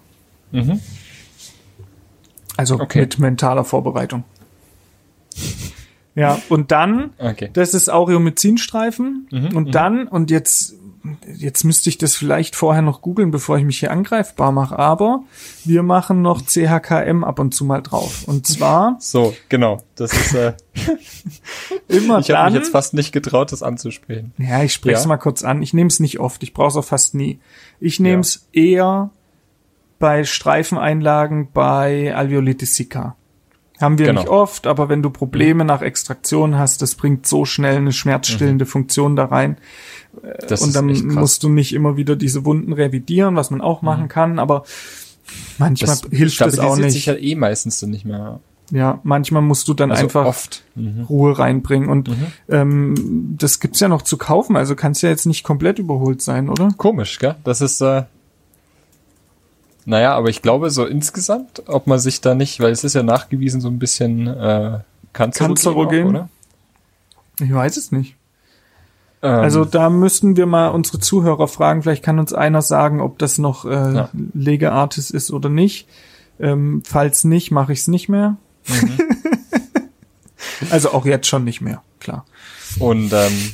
[0.52, 0.80] Mhm.
[2.56, 3.00] Also Okay.
[3.02, 4.24] mit mentaler Vorbereitung.
[6.16, 7.50] Ja, und dann, Okay.
[7.54, 9.28] das ist Aureomezinstreifen.
[9.56, 10.76] und dann, und jetzt,
[11.36, 15.24] jetzt müsste ich das vielleicht vorher noch googeln, bevor ich mich hier angreifbar mache, aber
[15.66, 18.26] wir machen noch CHKM ab und zu mal drauf.
[18.28, 19.82] Und zwar So, genau.
[19.96, 20.54] Das ist, äh,
[21.88, 24.34] immer ich habe mich jetzt fast nicht getraut, das anzusprechen.
[24.38, 25.08] Ja, ich spreche es Ja.
[25.08, 25.64] mal kurz an.
[25.64, 26.44] Ich nehme es nicht oft.
[26.44, 27.40] Ich brauche es auch fast nie.
[27.80, 29.10] Ich nehme es eher
[29.98, 33.16] bei Streifeneinlagen bei Alveolitis sicca.
[33.82, 34.22] Haben wir Genau.
[34.22, 38.66] nicht oft, aber wenn du Probleme nach Extraktion hast, das bringt so schnell eine schmerzstillende
[38.66, 39.58] Funktion da rein.
[40.48, 44.08] Das und dann musst du nicht immer wieder diese Wunden revidieren, was man auch machen
[44.10, 44.64] kann, aber
[45.58, 46.92] manchmal das hilft es auch nicht.
[46.92, 48.40] sich ja eh meistens dann nicht mehr.
[48.72, 50.64] Ja, manchmal musst du dann Also einfach oft.
[50.76, 51.02] Mhm.
[51.10, 51.90] Ruhe reinbringen.
[51.90, 52.10] Und
[52.50, 56.50] ähm, das gibt's ja noch zu kaufen, also kann's ja jetzt nicht komplett überholt sein,
[56.50, 56.70] oder?
[56.78, 57.36] Komisch, gell?
[57.44, 58.04] Das ist, äh,
[59.86, 63.04] naja, aber ich glaube so insgesamt, ob man sich da nicht, weil es ist ja
[63.04, 64.80] nachgewiesen so ein bisschen äh,
[65.14, 66.04] kanzerogen, Kanzerogen?
[66.06, 66.30] auch, oder?
[67.40, 68.16] Ich weiß es nicht.
[69.22, 71.82] Ähm, Also da müssten wir mal unsere Zuhörer fragen.
[71.84, 74.10] Vielleicht kann uns einer sagen, ob das noch äh, Ja.
[74.34, 75.88] Legeartis ist oder nicht.
[76.40, 78.38] Ähm, falls nicht, mache ich es nicht mehr.
[78.68, 78.98] Mhm.
[80.70, 82.26] also auch jetzt schon nicht mehr, klar.
[82.80, 83.52] Und ähm,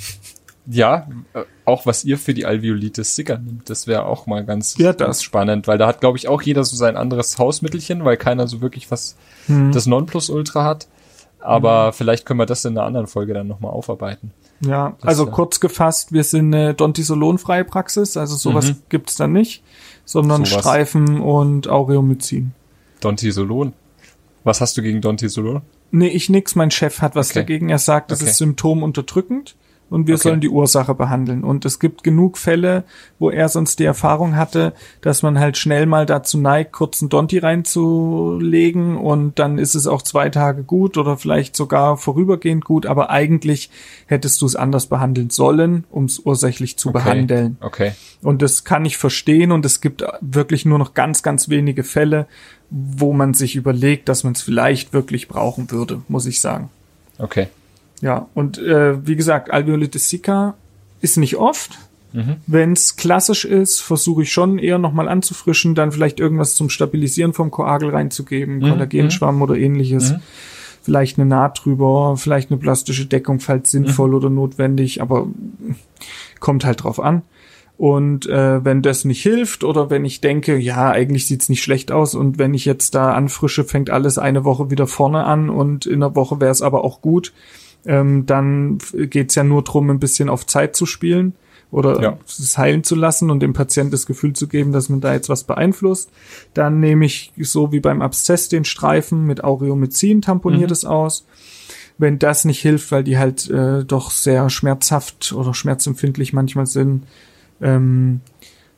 [0.65, 4.77] ja, äh, auch was ihr für die Alveolitis Sicker nimmt, das wäre auch mal ganz,
[4.77, 8.17] Ja, ganz spannend, weil da hat, glaube ich, auch jeder so sein anderes Hausmittelchen, weil
[8.17, 9.15] keiner so wirklich was
[9.47, 9.71] Hm.
[9.71, 10.87] das Nonplusultra hat.
[11.39, 14.31] Aber vielleicht können wir das in einer anderen Folge dann nochmal aufarbeiten.
[14.59, 18.75] Ja, Das, also äh, kurz gefasst, wir sind eine Dontisolonfreie Praxis, also sowas Mhm.
[18.89, 19.63] gibt's da nicht,
[20.03, 20.59] sondern Sowas.
[20.59, 22.51] Streifen und Aureomycin.
[22.99, 23.71] Dontisolon.
[24.43, 25.61] Was hast du gegen Dontisolon?
[25.91, 27.39] Nee, ich nix, mein Chef hat was Okay.
[27.39, 27.69] dagegen.
[27.69, 28.31] Er sagt, das Okay.
[28.31, 29.55] ist symptomunterdrückend
[29.89, 30.23] und wir Okay.
[30.29, 31.43] sollen die Ursache behandeln.
[31.43, 32.83] Und es gibt genug Fälle,
[33.17, 37.09] wo er sonst die Erfahrung hatte, dass man halt schnell mal dazu neigt, kurz einen
[37.09, 42.85] Donti reinzulegen und dann ist es auch zwei Tage gut oder vielleicht sogar vorübergehend gut,
[42.85, 43.69] aber eigentlich
[44.05, 46.97] hättest du es anders behandeln sollen, um es ursächlich zu Okay.
[46.99, 47.57] behandeln.
[47.61, 47.91] Okay.
[48.21, 52.27] Und das kann ich verstehen und es gibt wirklich nur noch ganz, ganz wenige Fälle,
[52.69, 56.69] wo man sich überlegt, dass man es vielleicht wirklich brauchen würde, muss ich sagen.
[57.17, 57.47] Okay.
[58.01, 60.55] Ja, und äh, wie gesagt, Alveolitis sicca
[61.01, 61.77] ist nicht oft.
[62.13, 62.37] Mhm.
[62.47, 67.33] Wenn es klassisch ist, versuche ich schon eher nochmal anzufrischen, dann vielleicht irgendwas zum Stabilisieren
[67.33, 70.11] vom Koagel reinzugeben, Mhm, Kollagenschwamm oder ähnliches.
[70.13, 70.19] Mhm.
[70.81, 73.85] Vielleicht eine Naht drüber, vielleicht eine plastische Deckung, falls Mhm.
[73.85, 75.27] sinnvoll oder notwendig, aber
[76.39, 77.21] kommt halt drauf an.
[77.77, 81.91] Und äh, wenn das nicht hilft oder wenn ich denke, ja, eigentlich sieht's nicht schlecht
[81.93, 85.85] aus und wenn ich jetzt da anfrische, fängt alles eine Woche wieder vorne an und
[85.85, 87.31] in der Woche wäre es aber auch gut,
[87.85, 91.33] ähm, dann geht's ja nur drum, ein bisschen auf Zeit zu spielen
[91.71, 92.17] oder Ja.
[92.27, 95.29] es heilen zu lassen und dem Patienten das Gefühl zu geben, dass man da jetzt
[95.29, 96.09] was beeinflusst.
[96.53, 100.69] Dann nehme ich so wie beim Abszess den Streifen mit Aureomycin, tamponiere Mhm.
[100.69, 101.25] das aus.
[101.97, 107.03] Wenn das nicht hilft, weil die halt äh, doch sehr schmerzhaft oder schmerzempfindlich manchmal sind,
[107.61, 108.21] ähm,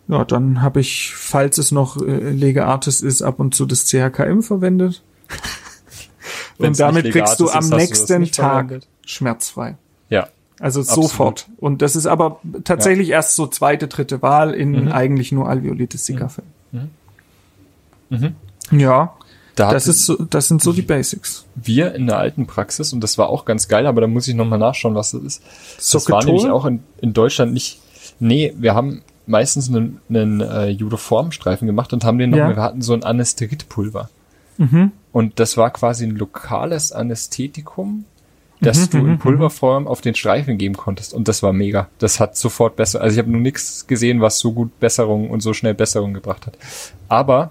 [0.07, 4.41] ja, dann habe ich, falls es noch äh, Legeartis ist, ab und zu das CHKM
[4.41, 5.03] verwendet.
[6.57, 8.87] Und damit kriegst du am nächsten Tag verwendet?
[9.12, 9.76] Schmerzfrei.
[10.10, 10.28] Ja.
[10.60, 11.10] Also Absolut.
[11.10, 11.47] sofort.
[11.58, 14.91] Und das ist aber tatsächlich erst so zweite, dritte Wahl in Mhm.
[14.91, 16.50] eigentlich nur Alveolitis sicca-Fällen.
[18.10, 18.36] Mhm.
[18.71, 19.13] Ja,
[19.56, 21.45] Da das ist so, das sind so die Basics.
[21.56, 24.36] wir in der alten Praxis, und das war auch ganz geil, aber da muss ich
[24.36, 25.43] nochmal nachschauen, was das ist.
[25.93, 27.80] Das war nämlich auch in, in Deutschland nicht.
[28.19, 32.50] Nee, wir haben meistens einen, einen äh, Judoformstreifen gemacht und haben den noch, Ja.
[32.56, 34.10] wir hatten so ein Anästeritpulver.
[34.58, 34.91] Mhm.
[35.12, 38.06] Und das war quasi ein lokales Anästhetikum,
[38.62, 41.13] das Mhm, du mhm, in Pulverform auf den Streifen geben konntest.
[41.13, 41.89] Und das war mega.
[42.00, 43.02] Das hat sofort besser.
[43.02, 46.45] Also ich habe nur nichts gesehen, was so gut Besserung und so schnell Besserung gebracht
[46.45, 46.58] hat.
[47.10, 47.50] Aber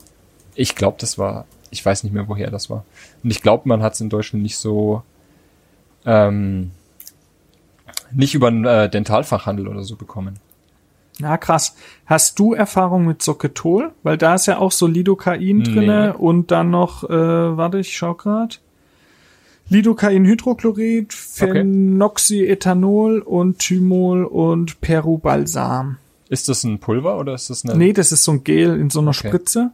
[0.54, 2.84] ich glaube, das war, ich weiß nicht mehr, woher das war.
[3.22, 5.02] Und ich glaube, man hat es in Deutschland nicht so,
[6.06, 6.70] ähm,
[8.12, 10.38] nicht über einen äh, Dentalfachhandel oder so bekommen.
[11.18, 11.74] Ja, krass.
[12.06, 13.92] Hast du Erfahrung mit Socketol?
[14.02, 15.64] Weil da ist ja auch so Lidocain Nee.
[15.64, 17.08] drinne und dann noch, äh,
[17.56, 18.60] warte, ich schau grad.
[19.70, 25.96] Lidocain-Hydrochlorid, Phenoxyethanol und Thymol und Perubalsam.
[26.28, 27.76] Ist das ein Pulver oder ist das eine?
[27.76, 29.28] Nee, das ist so ein Gel in so einer Okay.
[29.28, 29.70] Spritze.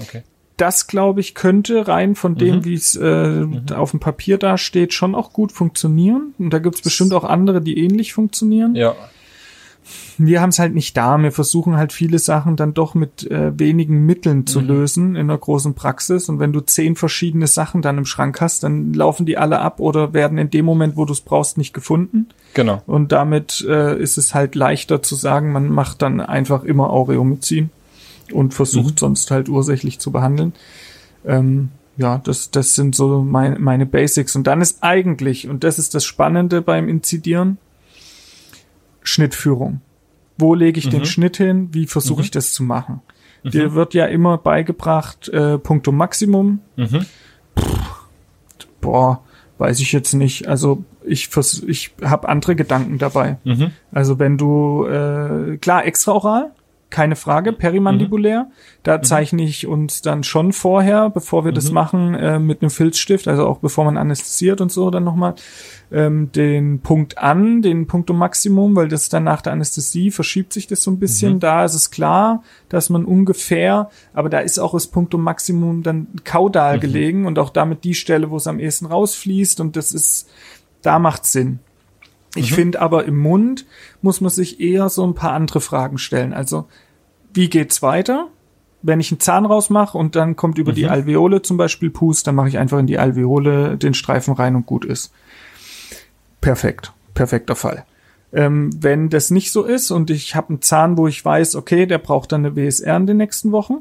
[0.00, 0.22] Okay.
[0.56, 2.64] Das, glaube ich, könnte rein von dem, Mhm.
[2.64, 6.34] wie es äh, auf dem Papier da steht, schon auch gut funktionieren.
[6.38, 8.74] Und da gibt es bestimmt auch andere, die ähnlich funktionieren.
[8.74, 8.94] Ja.
[10.18, 11.16] Wir haben es halt nicht da.
[11.18, 14.66] Wir versuchen halt viele Sachen dann doch mit äh, wenigen Mitteln zu Mhm.
[14.66, 16.28] lösen in einer großen Praxis.
[16.28, 19.80] Und wenn du zehn verschiedene Sachen dann im Schrank hast, dann laufen die alle ab
[19.80, 22.28] oder werden in dem Moment, wo du es brauchst, nicht gefunden.
[22.54, 22.82] Genau.
[22.86, 27.70] Und damit äh, ist es halt leichter zu sagen, man macht dann einfach immer Aureomycin
[28.32, 28.98] und versucht Mhm.
[28.98, 30.52] sonst halt ursächlich zu behandeln.
[31.24, 34.34] Ähm, ja, das, das sind so mein, meine Basics.
[34.36, 37.58] Und dann ist eigentlich, und das ist das Spannende beim Inzidieren,
[39.02, 39.80] Schnittführung.
[40.38, 41.04] Wo lege ich den Mhm.
[41.06, 41.68] Schnitt hin?
[41.72, 42.24] Wie versuche Mhm.
[42.24, 43.00] ich das zu machen?
[43.44, 47.04] Dir wird ja immer beigebracht, äh, Punktum Maximum, Mhm.
[48.80, 49.22] boah,
[49.58, 50.48] weiß ich jetzt nicht.
[50.48, 53.38] Also ich vers ich habe andere Gedanken dabei.
[53.44, 53.72] Mhm.
[53.90, 56.52] Also wenn du äh, klar extraoral,
[56.92, 58.48] keine Frage, perimandibulär,
[58.84, 61.74] da zeichne ich uns dann schon vorher, bevor wir das Mhm.
[61.74, 65.34] machen, äh, mit einem Filzstift, also auch bevor man anästhesiert und so dann nochmal,
[65.90, 70.66] ähm, den Punkt an, den Punktum Maximum, weil das dann nach der Anästhesie verschiebt sich
[70.68, 71.34] das so ein bisschen.
[71.34, 71.40] Mhm.
[71.40, 76.06] Da ist es klar, dass man ungefähr, aber da ist auch das Punktum Maximum dann
[76.24, 76.80] kaudal Mhm.
[76.80, 80.28] gelegen und auch damit die Stelle, wo es am ehesten rausfließt und das ist,
[80.82, 81.58] da macht Sinn.
[82.34, 82.54] Ich Mhm.
[82.54, 83.66] finde aber im Mund
[84.00, 86.32] muss man sich eher so ein paar andere Fragen stellen.
[86.32, 86.66] Also,
[87.34, 88.28] wie geht's weiter?
[88.80, 90.90] Wenn ich einen Zahn rausmache und dann kommt über die Mhm.
[90.90, 94.66] Alveole zum Beispiel Pust, dann mache ich einfach in die Alveole den Streifen rein und
[94.66, 95.12] gut ist.
[96.40, 96.92] Perfekt.
[97.14, 97.84] Perfekter Fall.
[98.32, 101.84] Ähm, wenn das nicht so ist und ich habe einen Zahn, wo ich weiß, okay,
[101.86, 103.78] der braucht dann eine WSR in den nächsten Wochen,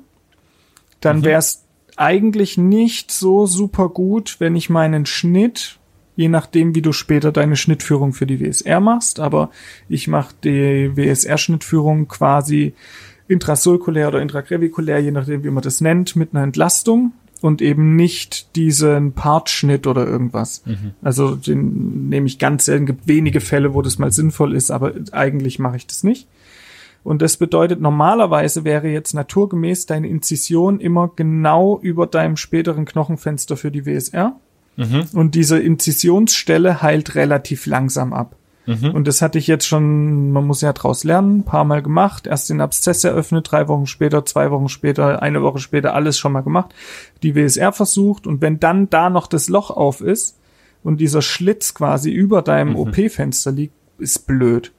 [0.99, 1.23] dann Mhm.
[1.23, 1.63] wäre es
[1.95, 5.79] eigentlich nicht so super gut, wenn ich meinen Schnitt,
[6.21, 9.49] je nachdem, wie du später deine Schnittführung für die WSR machst, aber
[9.89, 12.73] ich mache die WSR-Schnittführung quasi
[13.27, 18.55] intrasulkulär oder intragravikulär, je nachdem, wie man das nennt, mit einer Entlastung und eben nicht
[18.55, 20.63] diesen Partschnitt oder irgendwas.
[21.01, 24.93] Also den nehme ich ganz selten, gibt wenige Fälle, wo das mal sinnvoll ist, aber
[25.11, 26.27] eigentlich mache ich das nicht.
[27.03, 33.57] Und das bedeutet, normalerweise wäre jetzt naturgemäß deine Inzision immer genau über deinem späteren Knochenfenster
[33.57, 34.39] für die WSR.
[34.75, 35.07] Mhm.
[35.13, 38.35] Und diese Inzisionsstelle heilt relativ langsam ab.
[38.65, 38.91] Mhm.
[38.91, 42.27] Und das hatte ich jetzt schon, man muss ja draus lernen, ein paar Mal gemacht.
[42.27, 46.31] Erst den Abszess eröffnet, drei Wochen später, zwei Wochen später, eine Woche später, alles schon
[46.31, 46.73] mal gemacht.
[47.23, 50.37] Die WSR versucht und wenn dann da noch das Loch auf ist
[50.83, 52.75] und dieser Schlitz quasi über deinem Mhm.
[52.77, 54.71] OP-Fenster liegt, ist blöd.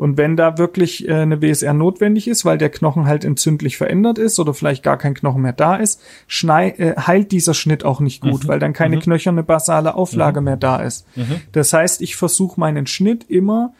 [0.00, 4.16] Und wenn da wirklich äh, eine WSR notwendig ist, weil der Knochen halt entzündlich verändert
[4.16, 8.00] ist oder vielleicht gar kein Knochen mehr da ist, schnei äh, heilt dieser Schnitt auch
[8.00, 8.48] nicht gut, Mhm.
[8.48, 9.00] weil dann keine Mhm.
[9.00, 11.06] knöcherne basale Auflage mehr da ist.
[11.16, 11.42] Mhm.
[11.52, 13.74] Das heißt, ich versuche meinen Schnitt immer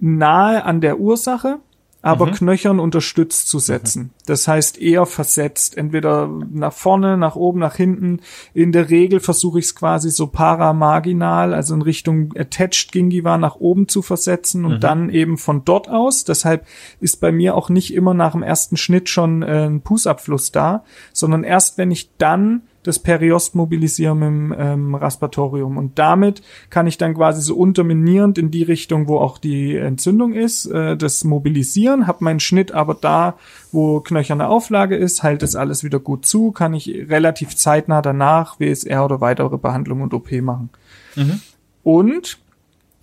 [0.00, 1.60] nahe an der Ursache,
[2.04, 2.32] aber Mhm.
[2.32, 4.10] knöchern unterstützt zu setzen.
[4.26, 8.20] Das heißt eher versetzt, entweder nach vorne, nach oben, nach hinten.
[8.52, 13.56] In der Regel versuche ich es quasi so paramarginal, also in Richtung attached gingiva nach
[13.56, 14.80] oben zu versetzen und Mhm.
[14.80, 16.24] dann eben von dort aus.
[16.24, 16.66] Deshalb
[17.00, 20.84] ist bei mir auch nicht immer nach dem ersten Schnitt schon äh, ein Pußabfluss da,
[21.12, 25.76] sondern erst wenn ich dann das Periost mobilisiere mit dem ähm, Raspatorium.
[25.76, 30.34] Und damit kann ich dann quasi so unterminierend in die Richtung, wo auch die Entzündung
[30.34, 33.34] ist, äh, das mobilisieren, habe meinen Schnitt aber da,
[33.72, 38.60] wo knöcherne Auflage ist, heilt das alles wieder gut zu, kann ich relativ zeitnah danach
[38.60, 40.68] WSR oder weitere Behandlung und OP machen.
[41.16, 41.40] Mhm.
[41.82, 42.38] Und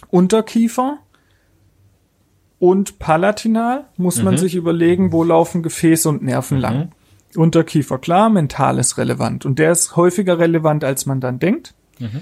[0.10, 0.98] Unterkiefer
[2.60, 4.38] und palatinal muss man Mhm.
[4.38, 6.92] sich überlegen, wo laufen Gefäße und Nerven lang.
[7.36, 9.46] Unterkiefer, klar, mental ist relevant.
[9.46, 11.74] Und der ist häufiger relevant, als man dann denkt.
[12.00, 12.22] Mhm.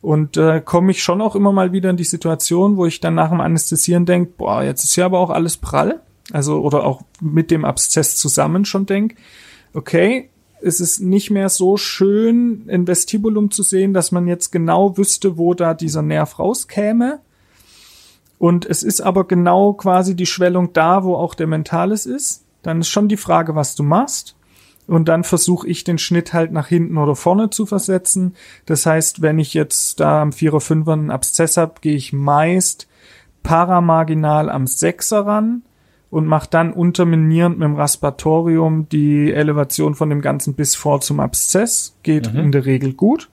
[0.00, 3.14] Und äh, komme ich schon auch immer mal wieder in die Situation, wo ich dann
[3.14, 6.00] nach dem Anästhesieren denke, boah, jetzt ist ja aber auch alles prall.
[6.32, 9.14] Also, oder auch mit dem Abszess zusammen schon denk,
[9.74, 14.96] okay, es ist nicht mehr so schön, ein Vestibulum zu sehen, dass man jetzt genau
[14.96, 17.20] wüsste, wo da dieser Nerv rauskäme.
[18.38, 22.44] Und es ist aber genau quasi die Schwellung da, wo auch der Mentales ist.
[22.62, 24.36] Dann ist schon die Frage, was du machst.
[24.88, 28.34] Und dann versuche ich den Schnitt halt nach hinten oder vorne zu versetzen.
[28.66, 32.88] Das heißt, wenn ich jetzt da am 4er, 5er einen Abszess habe, gehe ich meist
[33.42, 35.62] paramarginal am 6er ran
[36.10, 41.20] und mache dann unterminierend mit dem Raspatorium die Elevation von dem Ganzen bis vor zum
[41.20, 41.96] Abszess.
[42.02, 42.40] Geht Mhm.
[42.40, 43.28] in der Regel gut.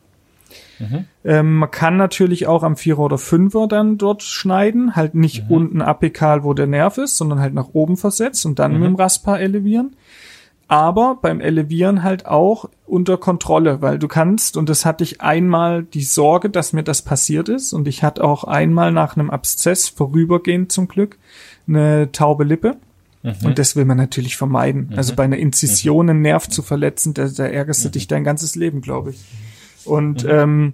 [0.80, 1.06] Mhm.
[1.26, 5.52] Ähm, man kann natürlich auch am Vierer oder Fünfer dann dort schneiden, halt nicht Mhm.
[5.56, 8.80] unten apikal, wo der Nerv ist, sondern halt nach oben versetzt und dann Mhm.
[8.80, 9.96] mit dem Raspa elevieren.
[10.70, 15.84] Aber beim Elevieren halt auch unter Kontrolle, weil du kannst, und das hatte ich einmal
[15.84, 19.90] die Sorge, dass mir das passiert ist, und ich hatte auch einmal nach einem Abszess,
[19.90, 21.18] vorübergehend zum Glück,
[21.68, 22.78] eine taube Lippe.
[23.24, 23.34] Mhm.
[23.44, 24.94] Und das will man natürlich vermeiden.
[24.96, 28.56] Also bei einer Inzision einen Nerv zu verletzen, da, da ärgerst du dich dein ganzes
[28.56, 29.26] Leben, glaube ich.
[29.86, 30.74] Und ähm,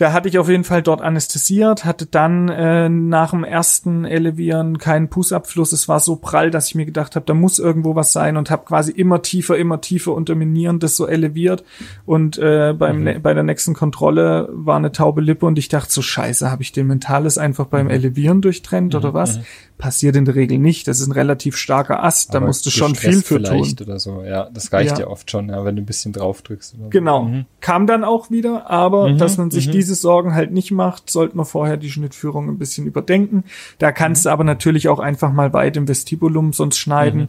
[0.00, 4.78] da hatte ich auf jeden Fall dort anästhesiert, hatte dann äh, nach dem ersten Elevieren
[4.78, 5.72] keinen Pussabfluss.
[5.72, 8.50] Es war so prall, dass ich mir gedacht habe, da muss irgendwo was sein und
[8.50, 11.64] habe quasi immer tiefer, immer tiefer unterminieren das so eleviert.
[12.06, 15.92] Und äh, beim, ne bei der nächsten Kontrolle war eine taube Lippe und ich dachte
[15.92, 19.40] so, scheiße, habe ich den Mentales einfach beim Elevieren durchtrennt oder was?
[19.80, 20.86] Passiert in der Regel nicht.
[20.86, 23.66] Das ist ein relativ starker Ast, da Aber musst du schon viel für tun.
[23.80, 24.22] Oder so.
[24.22, 25.00] Ja, das reicht Ja.
[25.00, 26.76] ja, oft schon, ja, wenn du ein bisschen drauf drückst.
[26.78, 26.88] So.
[26.90, 27.24] Genau.
[27.24, 27.46] Mhm.
[27.60, 29.72] Kam dann auch wieder, aber dass man sich mhm.
[29.72, 33.44] diese Sorgen halt nicht macht, sollte man vorher die Schnittführung ein bisschen überdenken.
[33.78, 34.28] Da kannst Mhm.
[34.28, 37.22] du aber natürlich auch einfach mal weit im Vestibulum sonst schneiden.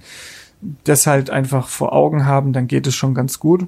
[0.61, 0.75] Mhm.
[0.83, 3.65] Das halt einfach vor Augen haben, dann geht es schon ganz gut.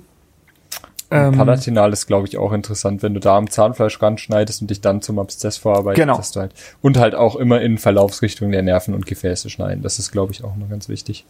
[1.14, 4.82] Ähm, Palatinal ist, glaube ich, auch interessant, wenn du da am Zahnfleisch ranschneidest und dich
[4.82, 6.02] dann zum Abszess vorarbeitest.
[6.02, 6.18] Genau.
[6.18, 9.84] dass du halt, und halt auch immer in Verlaufsrichtung der Nerven und Gefäße schneiden.
[9.84, 11.26] Das ist, glaube ich, auch immer ganz wichtig.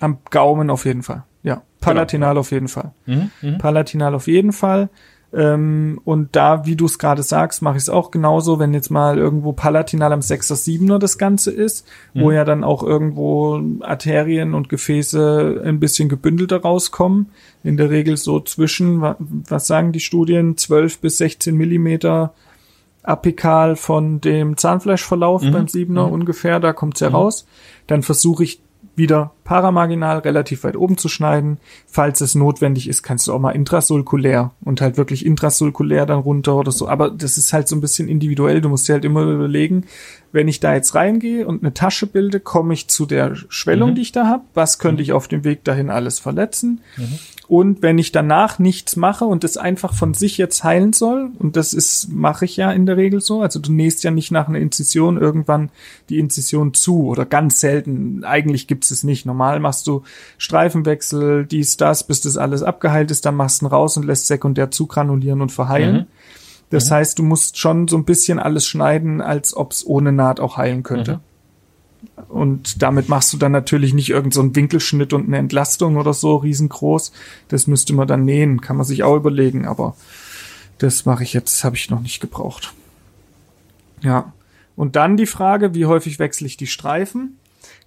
[0.00, 1.22] am Gaumen auf jeden Fall.
[1.42, 1.62] Ja.
[1.80, 2.90] Palatinal auf jeden Fall.
[3.06, 3.30] Mhm.
[3.58, 4.90] Palatinal auf jeden Fall.
[5.36, 8.90] Ähm, und da, wie du es gerade sagst, mache ich es auch genauso, wenn jetzt
[8.90, 14.54] mal irgendwo Palatinal am 6er, 7er das Ganze ist, wo ja dann auch irgendwo Arterien
[14.54, 17.30] und Gefäße ein bisschen gebündelter rauskommen.
[17.62, 22.32] In der Regel so zwischen, wa- was sagen die Studien, 12 bis 16 Millimeter
[23.02, 27.46] apikal von dem Zahnfleischverlauf beim Siebener ungefähr, da kommt's ja raus.
[27.86, 28.60] Dann versuche ich
[28.96, 31.58] wieder paramarginal relativ weit oben zu schneiden.
[31.86, 36.56] Falls es notwendig ist, kannst du auch mal intrasulkulär und halt wirklich intrasulkulär dann runter
[36.56, 36.88] oder so.
[36.88, 38.60] Aber das ist halt so ein bisschen individuell.
[38.60, 39.84] Du musst dir halt immer überlegen,
[40.32, 44.02] wenn ich da jetzt reingehe und eine Tasche bilde, komme ich zu der Schwellung, die
[44.02, 44.44] ich da habe.
[44.54, 46.80] Was könnte ich auf dem Weg dahin alles verletzen?
[47.48, 51.56] Und wenn ich danach nichts mache und es einfach von sich jetzt heilen soll, und
[51.56, 54.48] das ist, mache ich ja in der Regel so, also du nähst ja nicht nach
[54.48, 55.70] einer Inzision irgendwann
[56.08, 59.26] die Inzision zu oder ganz selten, eigentlich gibt's es nicht.
[59.26, 60.02] Normal machst du
[60.38, 64.26] Streifenwechsel, dies, das, bis das alles abgeheilt ist, dann machst du ihn raus und lässt
[64.26, 66.06] sekundär zugranulieren und verheilen.
[66.70, 70.56] Das heißt, du musst schon so ein bisschen alles schneiden, als ob's ohne Naht auch
[70.56, 71.20] heilen könnte.
[72.28, 76.36] Und damit machst du dann natürlich nicht irgendeinen so Winkelschnitt und eine Entlastung oder so
[76.36, 77.12] riesengroß.
[77.48, 79.96] Das müsste man dann nähen, kann man sich auch überlegen, aber
[80.78, 82.74] das mache ich jetzt, habe ich noch nicht gebraucht.
[84.02, 84.32] Ja.
[84.76, 87.38] Und dann die Frage, wie häufig wechsle ich die Streifen?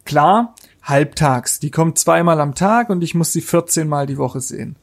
[0.05, 1.59] Klar, halbtags.
[1.59, 4.75] Die kommt zweimal am Tag und ich muss sie 14 Mal die Woche sehen.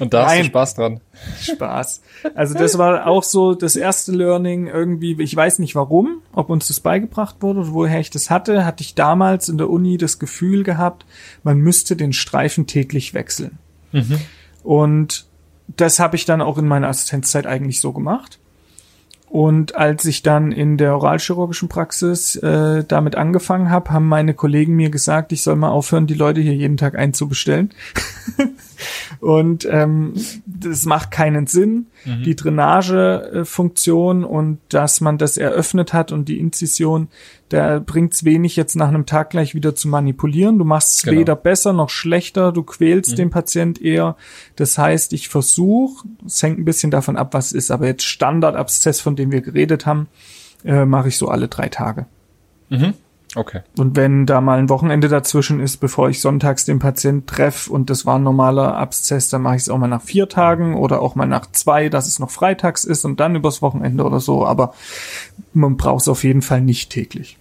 [0.00, 0.42] Und da hast Nein.
[0.42, 1.00] du Spaß dran.
[1.40, 2.02] Spaß.
[2.34, 6.68] Also das war auch so das erste Learning irgendwie, ich weiß nicht warum, ob uns
[6.68, 10.18] das beigebracht wurde oder woher ich das hatte, hatte ich damals in der Uni das
[10.18, 11.06] Gefühl gehabt,
[11.42, 13.58] man müsste den Streifen täglich wechseln.
[14.62, 15.26] Und
[15.76, 18.38] das habe ich dann auch in meiner Assistenzzeit eigentlich so gemacht.
[19.30, 24.74] Und als ich dann in der oralchirurgischen Praxis äh, damit angefangen habe, haben meine Kollegen
[24.74, 27.70] mir gesagt, ich soll mal aufhören, die Leute hier jeden Tag einzubestellen.
[29.20, 30.14] und ähm,
[30.46, 31.86] das macht keinen Sinn.
[32.24, 37.08] Die Drainagefunktion und dass man das eröffnet hat und die Inzision,
[37.48, 40.58] da bringt's wenig jetzt nach einem Tag gleich wieder zu manipulieren.
[40.58, 41.18] Du machst es Genau.
[41.20, 44.16] weder besser noch schlechter, du quälst den Patient eher.
[44.56, 48.04] Das heißt, ich versuche, es hängt ein bisschen davon ab, was es ist, aber jetzt
[48.04, 50.08] Standardabszess, von dem wir geredet haben,
[50.64, 52.06] äh, mache ich so alle drei Tage.
[53.36, 53.60] Okay.
[53.78, 57.88] Und wenn da mal ein Wochenende dazwischen ist, bevor ich sonntags den Patient treffe und
[57.88, 61.00] das war ein normaler Abszess, dann mache ich es auch mal nach vier Tagen oder
[61.00, 64.44] auch mal nach zwei, dass es noch freitags ist und dann übers Wochenende oder so.
[64.44, 64.74] Aber
[65.52, 67.36] man braucht es auf jeden Fall nicht täglich.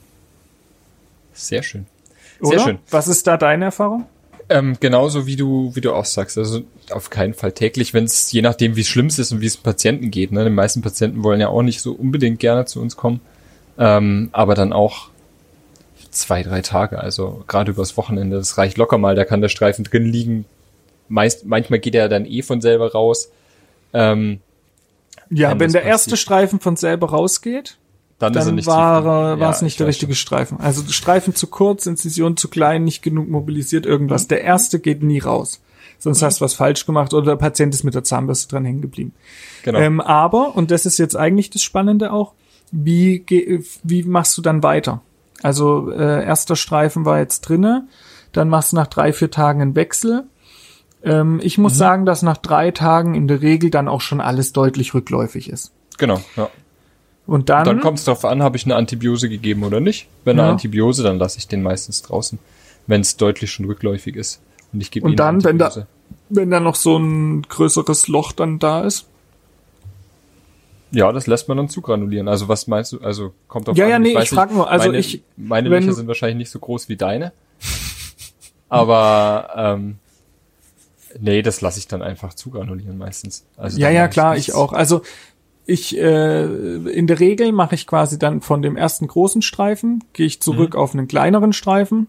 [1.33, 1.87] Sehr schön.
[2.39, 2.49] Oder?
[2.49, 2.79] Sehr schön.
[2.91, 4.05] Was ist da deine Erfahrung?
[4.49, 6.37] Ähm, genauso wie du, wie du auch sagst.
[6.37, 9.45] Also auf keinen Fall täglich, wenn es je nachdem, wie schlimm es ist und wie
[9.47, 10.31] es dem Patienten geht.
[10.31, 10.43] Ne?
[10.43, 13.21] Die meisten Patienten wollen ja auch nicht so unbedingt gerne zu uns kommen.
[13.77, 15.09] Ähm, aber dann auch
[16.11, 16.99] zwei, drei Tage.
[16.99, 19.15] Also gerade übers Wochenende, das reicht locker mal.
[19.15, 20.45] Da kann der Streifen drin liegen.
[21.07, 23.31] Meist, manchmal geht er dann eh von selber raus.
[23.93, 24.39] Ähm,
[25.29, 26.19] Ja, Wenn der erste passiert.
[26.19, 27.77] Streifen von selber rausgeht,
[28.19, 30.59] dann, ist dann nicht war, es Ja, nicht ich der richtige Streifen.
[30.59, 34.27] Also Streifen zu kurz, Inzision zu klein, nicht genug mobilisiert, irgendwas.
[34.27, 35.61] Der erste geht nie raus.
[35.99, 38.81] Sonst hast du was falsch gemacht oder der Patient ist mit der Zahnbürste dran hängen
[38.81, 39.13] geblieben.
[39.63, 39.79] Genau.
[39.79, 42.33] Ähm, aber, und das ist jetzt eigentlich das Spannende auch,
[42.71, 43.25] wie,
[43.83, 45.01] wie machst du dann weiter?
[45.43, 47.87] Also äh, erster Streifen war jetzt drinne,
[48.33, 50.23] dann machst du nach drei, vier Tagen einen Wechsel.
[51.03, 51.63] Ähm, ich Mhm.
[51.63, 55.49] muss sagen, dass nach drei Tagen in der Regel dann auch schon alles deutlich rückläufig
[55.49, 55.71] ist.
[55.97, 56.21] genau.
[56.35, 56.49] Ja.
[57.27, 60.07] Und dann, Dann kommt es darauf an, habe ich eine Antibiose gegeben oder nicht.
[60.25, 60.51] Wenn eine Ja.
[60.53, 62.39] Antibiose, dann lasse ich den meistens draußen.
[62.87, 64.41] wenn es deutlich schon rückläufig ist.
[64.73, 65.71] Und ich gebe Und dann, wenn da,
[66.29, 69.05] wenn da noch so ein größeres Loch dann da ist?
[70.91, 72.27] Ja, das lässt man dann zugranulieren.
[72.27, 72.99] Also was meinst du?
[73.01, 73.91] Also kommt auf Ja, an.
[73.91, 76.59] ja, nee, ich frag nicht, nur, also meine, ich- meine Löcher sind wahrscheinlich nicht so
[76.59, 77.31] groß wie deine.
[78.69, 79.97] Aber ähm,
[81.19, 83.45] nee, das lasse ich dann einfach zugranulieren meistens.
[83.57, 84.73] Also Ja, ja, ich klar, ich auch.
[84.73, 85.01] Also
[85.65, 90.25] ich äh, in der Regel mache ich quasi dann von dem ersten großen Streifen gehe
[90.25, 92.07] ich zurück auf einen kleineren Streifen.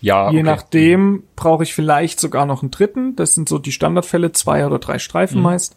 [0.00, 0.42] Ja, Je okay.
[0.42, 3.16] nachdem brauche ich vielleicht sogar noch einen dritten.
[3.16, 5.76] Das sind so die Standardfälle, zwei oder drei Streifen meist,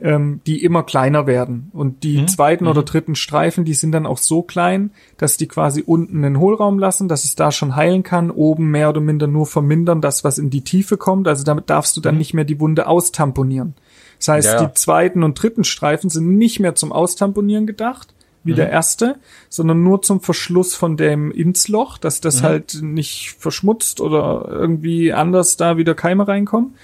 [0.00, 1.70] ähm, die immer kleiner werden.
[1.72, 5.82] Und die zweiten oder dritten Streifen, die sind dann auch so klein, dass die quasi
[5.84, 9.46] unten einen Hohlraum lassen, dass es da schon heilen kann, oben mehr oder minder nur
[9.46, 11.26] vermindern, das, was in die Tiefe kommt.
[11.26, 13.74] Also damit darfst du dann nicht mehr die Wunde austamponieren.
[14.18, 18.54] Das heißt, Ja, die zweiten und dritten Streifen sind nicht mehr zum Austamponieren gedacht, wie
[18.54, 19.16] der erste,
[19.48, 25.56] sondern nur zum Verschluss von dem Insloch, dass das halt nicht verschmutzt oder irgendwie anders
[25.56, 26.74] da wieder Keime reinkommen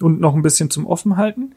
[0.00, 1.54] und noch ein bisschen zum Offenhalten.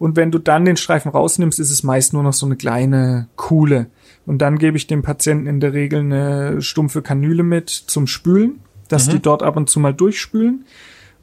[0.00, 3.28] Und wenn du dann den Streifen rausnimmst, ist es meist nur noch so eine kleine
[3.36, 3.86] Kuhle.
[4.24, 8.60] Und dann gebe ich dem Patienten in der Regel eine stumpfe Kanüle mit zum Spülen,
[8.88, 10.64] dass die dort ab und zu mal durchspülen.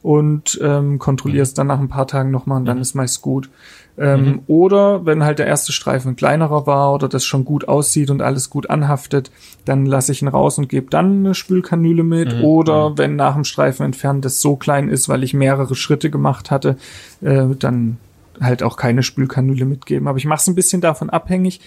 [0.00, 3.50] Und ähm, kontrollierst dann nach ein paar Tagen nochmal und dann ist meist gut.
[3.98, 8.22] Ähm, Oder wenn halt der erste Streifen kleinerer war oder das schon gut aussieht und
[8.22, 9.32] alles gut anhaftet,
[9.64, 12.32] dann lasse ich ihn raus und gebe dann eine Spülkanüle mit.
[12.44, 16.52] Oder wenn nach dem Streifen entfernt das so klein ist, weil ich mehrere Schritte gemacht
[16.52, 16.76] hatte,
[17.20, 17.96] äh, dann
[18.40, 20.08] halt auch keine Spülkanüle mitgeben.
[20.08, 21.60] Aber ich mache es ein bisschen davon abhängig,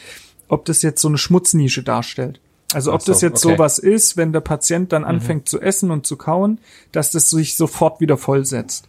[0.48, 2.40] ob das jetzt so eine Schmutznische darstellt.
[2.74, 3.56] Also ob so, das jetzt okay.
[3.56, 6.60] sowas ist, wenn der Patient dann anfängt zu essen und zu kauen,
[6.92, 8.88] dass das sich sofort wieder vollsetzt.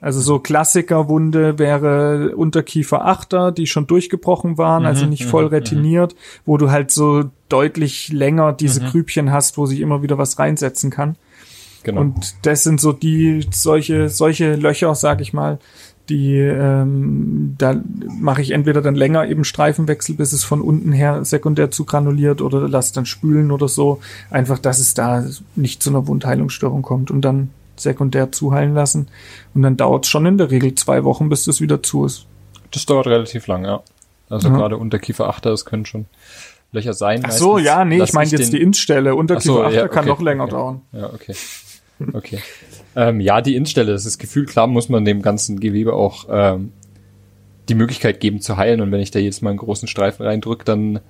[0.00, 6.56] Also so Klassikerwunde wäre Unterkiefer Achter, die schon durchgebrochen waren, also nicht voll retiniert, wo
[6.56, 11.16] du halt so deutlich länger diese Grübchen hast, wo sich immer wieder was reinsetzen kann.
[11.84, 12.00] Genau.
[12.00, 15.60] Und das sind so die solche solche Löcher, sag ich mal,
[16.08, 17.74] die ähm, da
[18.20, 22.42] mache ich entweder dann länger eben Streifenwechsel, bis es von unten her sekundär zu granuliert
[22.42, 24.00] oder lass dann spülen oder so,
[24.30, 25.24] einfach, dass es da
[25.56, 29.08] nicht zu einer Wundheilungsstörung kommt und dann sekundär zuheilen lassen
[29.54, 32.26] und dann dauert es schon in der Regel zwei Wochen, bis das wieder zu ist.
[32.70, 33.82] Das dauert relativ lang, ja.
[34.28, 34.56] Also Ja.
[34.56, 36.06] gerade Unterkiefer Achter, das können schon
[36.72, 37.22] Löcher sein.
[37.24, 39.14] Ach so, ja, nee, ich meine jetzt den- die Innenstelle.
[39.14, 40.52] Unterkiefer Ach so, ja, kann okay, noch länger okay.
[40.52, 40.80] dauern.
[40.92, 41.34] Ja, okay.
[42.12, 42.38] Okay.
[42.96, 46.72] ähm, ja, die Innenstelle, das ist Gefühl, klar muss man dem ganzen Gewebe auch ähm,
[47.68, 48.80] die Möglichkeit geben zu heilen.
[48.80, 51.00] Und wenn ich da jetzt mal einen großen Streifen reindrücke, dann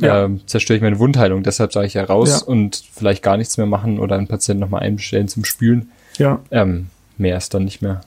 [0.00, 0.24] Ja.
[0.24, 1.42] ähm, zerstöre ich meine Wundheilung.
[1.44, 2.46] Deshalb sage ich ja raus Ja.
[2.46, 5.90] und vielleicht gar nichts mehr machen oder einen Patienten nochmal einbestellen zum Spülen.
[6.18, 8.00] Ja, Ähm, mehr ist dann nicht mehr.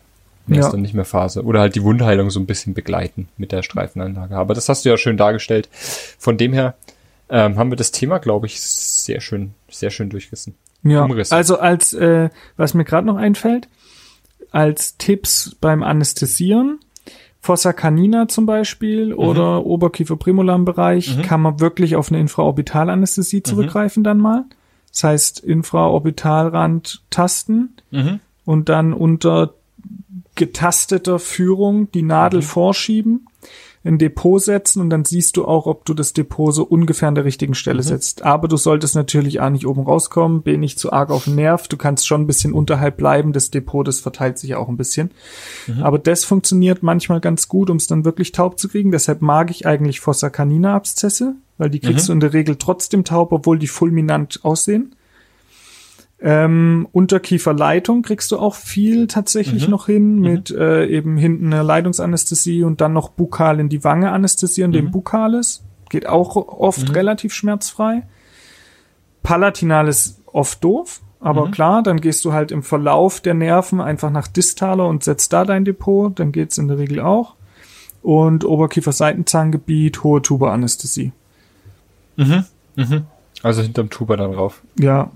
[0.48, 0.66] Mehr Ja.
[0.66, 1.44] ist dann nicht mehr Phase.
[1.44, 4.36] Oder halt die Wundheilung so ein bisschen begleiten mit der Streifenanlage.
[4.36, 5.70] Aber das hast du ja schön dargestellt.
[5.72, 6.76] Von dem her
[7.30, 10.56] ähm, haben wir das Thema, glaube ich, sehr schön, sehr schön durchgerissen.
[10.84, 11.32] Ja, Umriss.
[11.32, 13.68] also als, äh, was mir gerade noch einfällt,
[14.52, 16.80] als Tipps beim Anästhesieren,
[17.42, 19.20] Fossa canina zum Beispiel Mhm.
[19.20, 23.44] oder Oberkiefer-Prämolar-Bereich kann man wirklich auf eine Infraorbitalanästhesie Mhm.
[23.46, 24.46] zurückgreifen dann mal.
[24.92, 28.20] Das heißt, Infraorbitalrand tasten Mhm.
[28.46, 29.54] und dann unter
[30.36, 32.44] getasteter Führung die Nadel Mhm.
[32.46, 33.28] vorschieben,
[33.84, 37.16] ein Depot setzen und dann siehst du auch, ob du das Depot so ungefähr an
[37.16, 37.84] der richtigen Stelle Mhm.
[37.88, 38.24] setzt.
[38.24, 41.68] Aber du solltest natürlich A nicht oben rauskommen, B nicht zu arg auf den Nerv.
[41.68, 43.32] Du kannst schon ein bisschen unterhalb bleiben.
[43.34, 45.12] Das Depot, das verteilt sich ja auch ein bisschen.
[45.68, 45.84] Mhm.
[45.84, 48.92] Aber das funktioniert manchmal ganz gut, um es dann wirklich taub zu kriegen.
[48.92, 52.08] Deshalb mag ich eigentlich Fossa canina Abszesse, weil die kriegst Mhm.
[52.08, 54.96] du in der Regel trotzdem taub, obwohl die fulminant aussehen.
[56.20, 62.64] Ähm, Unterkieferleitung kriegst du auch viel tatsächlich noch hin mit äh, eben hinten eine Leitungsanästhesie
[62.64, 65.64] und dann noch bukal in die Wange anästhesieren, dem Bukales.
[65.90, 68.04] Geht auch oft relativ schmerzfrei.
[69.22, 74.10] Palatinal ist oft doof, aber klar, dann gehst du halt im Verlauf der Nerven einfach
[74.10, 77.36] nach Distaler und setzt da dein Depot, dann geht's in der Regel auch.
[78.02, 81.12] Und Oberkiefer-Seitenzahngebiet, hohe Tuba-Anästhesie.
[83.44, 84.62] Also hinterm Tuba dann rauf.
[84.80, 85.12] Ja.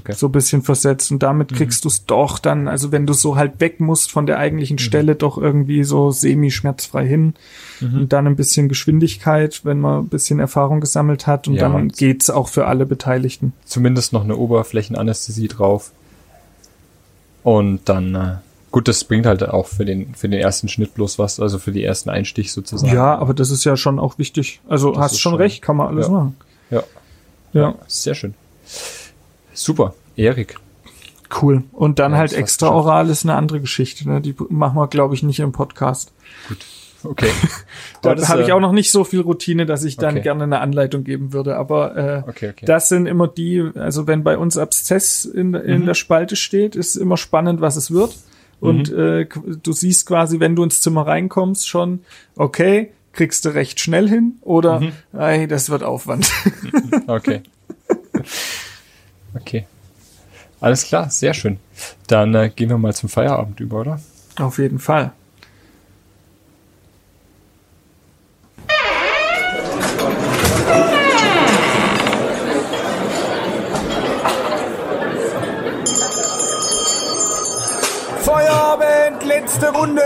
[0.00, 0.12] Okay.
[0.16, 1.10] So ein bisschen versetzt.
[1.10, 4.26] Und damit kriegst du es doch dann, also wenn du so halt weg musst von
[4.26, 7.34] der eigentlichen Stelle, doch irgendwie so semi-schmerzfrei hin.
[7.80, 11.46] Und dann ein bisschen Geschwindigkeit, wenn man ein bisschen Erfahrung gesammelt hat.
[11.48, 11.68] Und Ja.
[11.68, 13.52] dann geht's auch für alle Beteiligten.
[13.64, 15.92] Zumindest noch eine Oberflächenanästhesie drauf.
[17.44, 18.34] Und dann, äh,
[18.70, 21.72] gut, das bringt halt auch für den, für den ersten Schnitt bloß was, also für
[21.72, 22.92] die ersten Einstich sozusagen.
[22.94, 24.60] Ja, aber das ist ja schon auch wichtig.
[24.68, 26.12] Also Das hast schon recht, kann man alles ja.
[26.12, 26.36] machen.
[26.70, 26.82] Ja,
[27.52, 28.34] Ja, sehr schön.
[29.60, 29.94] Super.
[30.16, 30.56] Erik.
[31.42, 31.62] cool.
[31.72, 34.08] Und dann Ja, halt du extraoral ist eine andere Geschichte.
[34.08, 34.20] Ne?
[34.20, 36.12] Die machen wir, glaube ich, nicht im Podcast.
[36.48, 36.58] Gut.
[37.04, 37.28] Okay.
[38.02, 40.22] Da habe ich äh, auch noch nicht so viel Routine, dass ich dann Okay.
[40.22, 41.56] gerne eine Anleitung geben würde.
[41.56, 42.64] Aber äh, Okay, okay.
[42.66, 45.86] das sind immer die, also wenn bei uns Abszess in, in Mhm.
[45.86, 48.16] der Spalte steht, ist immer spannend, was es wird.
[48.60, 48.98] Und Mhm.
[48.98, 49.26] äh,
[49.62, 52.00] du siehst quasi, wenn du ins Zimmer reinkommst, schon,
[52.36, 54.92] okay, kriegst du recht schnell hin oder Mhm.
[55.18, 56.30] ey, das wird Aufwand.
[57.06, 57.42] Okay.
[59.34, 59.66] Okay.
[60.60, 61.58] Alles klar, sehr schön.
[62.08, 64.00] Dann äh, gehen wir mal zum Feierabend über, oder?
[64.38, 65.12] Auf jeden Fall.
[78.24, 80.02] Feierabend, letzte Runde.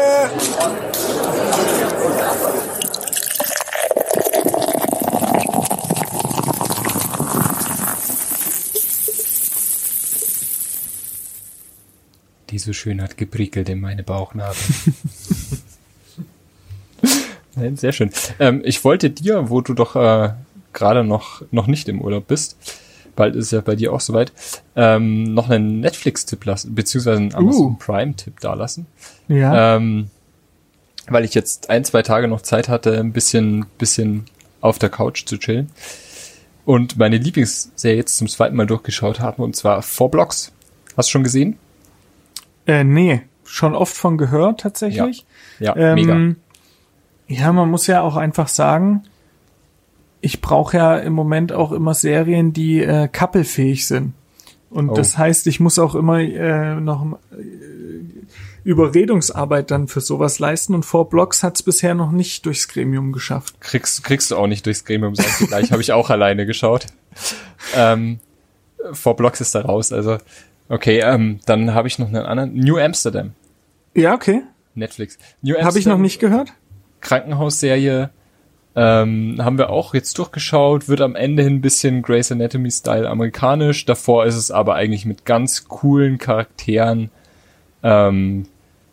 [12.52, 14.56] Die so schön hat geprickelt in meine Bauchnabel.
[17.56, 18.10] Nein, sehr schön.
[18.38, 20.34] Ähm, ich wollte dir, wo du doch äh,
[20.74, 22.58] gerade noch, noch nicht im Urlaub bist,
[23.16, 24.32] bald ist ja bei dir auch soweit,
[24.76, 27.76] ähm, noch einen Netflix-Tipp lassen, beziehungsweise einen Amazon Uh.
[27.78, 28.86] Prime-Tipp da lassen.
[29.28, 29.76] Ja.
[29.76, 30.10] Ähm,
[31.08, 34.26] weil ich jetzt ein, zwei Tage noch Zeit hatte, ein bisschen, bisschen
[34.60, 35.70] auf der Couch zu chillen.
[36.66, 40.52] Und meine Lieblingsserie jetzt zum zweiten Mal durchgeschaut haben, und zwar Four Blocks.
[40.96, 41.58] Hast du schon gesehen?
[42.66, 45.26] Äh, nee, schon oft von gehört tatsächlich.
[45.58, 46.34] Ja, Ähm, mega.
[47.28, 49.04] Ja, man muss ja auch einfach sagen,
[50.20, 54.14] ich brauche ja im Moment auch immer Serien, die äh, couplefähig sind.
[54.70, 54.94] Und Oh.
[54.94, 57.36] das heißt, ich muss auch immer äh, noch äh,
[58.64, 60.74] Überredungsarbeit dann für sowas leisten.
[60.74, 63.60] Und Four Blocks hat es bisher noch nicht durchs Gremium geschafft.
[63.60, 65.72] Kriegst, kriegst du auch nicht durchs Gremium, sag ich dir gleich.
[65.72, 66.86] Habe ich auch alleine geschaut.
[67.74, 68.18] Ähm,
[68.92, 70.18] Four Blocks ist da raus, also
[70.72, 72.54] okay, ähm, dann habe ich noch einen anderen.
[72.54, 73.34] New Amsterdam,
[73.94, 74.42] Ja, okay.
[74.74, 75.18] Netflix.
[75.42, 76.52] New Habe ich noch nicht gehört.
[77.02, 78.10] Krankenhausserie
[78.74, 83.84] ähm, haben wir auch jetzt durchgeschaut, wird am Ende hin ein bisschen Grey's Anatomy-Style amerikanisch.
[83.84, 87.10] Davor ist es aber eigentlich mit ganz coolen Charakteren.
[87.82, 88.46] Ähm,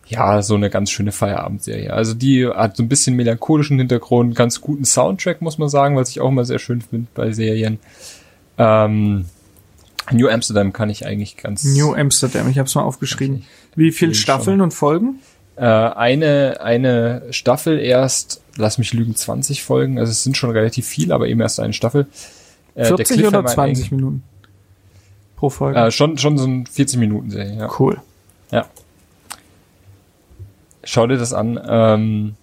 [0.07, 1.93] ja, so eine ganz schöne Feierabendserie.
[1.93, 6.09] Also die hat so ein bisschen melancholischen Hintergrund, ganz guten Soundtrack, muss man sagen, was
[6.09, 7.80] ich auch immer sehr schön finde bei Serien.
[8.57, 9.25] Ähm,
[10.12, 13.45] New Amsterdam kann ich eigentlich ganz New Amsterdam, ich habe es mal aufgeschrieben.
[13.76, 14.22] Wie viele Schon.
[14.22, 15.20] Staffeln und Folgen?
[15.55, 19.99] Äh, eine, eine Staffel erst, lass mich lügen, 20 Folgen.
[19.99, 22.07] Also es sind schon relativ viel, aber eben erst eine Staffel.
[22.76, 24.24] Äh, der 40 oder Cliffhanger 20 Minuten
[25.39, 25.80] pro Folge?
[25.80, 27.70] Äh, schon, schon so ein 40 Minuten Serie, ja.
[27.80, 27.99] cool.
[28.51, 28.68] ja.
[30.84, 31.60] Schau dir das an.
[31.68, 32.36] Ähm,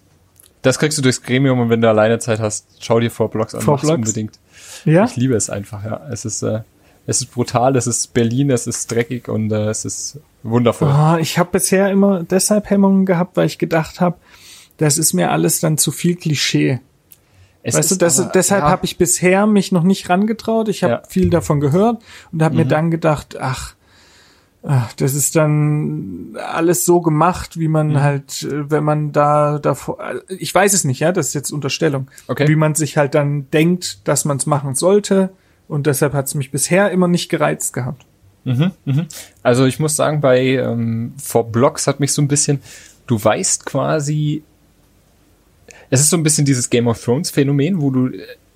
[0.61, 3.55] das kriegst du durchs Gremium und wenn du alleine Zeit hast, schau dir Four Blocks
[3.55, 3.63] an.
[3.65, 3.97] Mach's Blocks?
[3.97, 4.39] unbedingt.
[4.85, 5.05] Ja?
[5.05, 6.01] Ich liebe es einfach, ja.
[6.11, 6.61] Es ist, äh,
[7.07, 10.89] es ist brutal, es ist Berlin, es ist dreckig und äh, es ist wundervoll.
[10.89, 14.17] Ah, ich habe bisher immer deshalb Hemmungen gehabt, weil ich gedacht habe,
[14.77, 16.79] das ist mir alles dann zu viel Klischee.
[17.63, 18.69] Es weißt du, das, aber- deshalb ja.
[18.69, 20.67] habe ich bisher mich noch nicht rangetraut.
[20.69, 21.01] Ich habe Ja.
[21.09, 22.01] viel davon gehört
[22.31, 22.69] und habe mir Mhm.
[22.69, 23.73] dann gedacht, ach,
[24.63, 27.73] ach, das ist dann alles so gemacht, wie Mhm.
[27.73, 31.33] man halt, äh, wenn man da davor, äh, ich weiß es nicht, ja, das ist
[31.33, 32.47] jetzt Unterstellung, Okay.
[32.47, 35.29] wie man sich halt dann denkt, dass man es machen sollte.
[35.67, 38.05] Und deshalb hat es mich bisher immer nicht gereizt gehabt.
[38.45, 39.05] Mhm, mhm.
[39.43, 42.61] Also ich muss sagen, bei ähm, For Blocks hat mich so ein bisschen,
[43.05, 44.43] du weißt quasi,
[45.89, 48.11] es ist so ein bisschen dieses Game of Thrones Phänomen, wo du,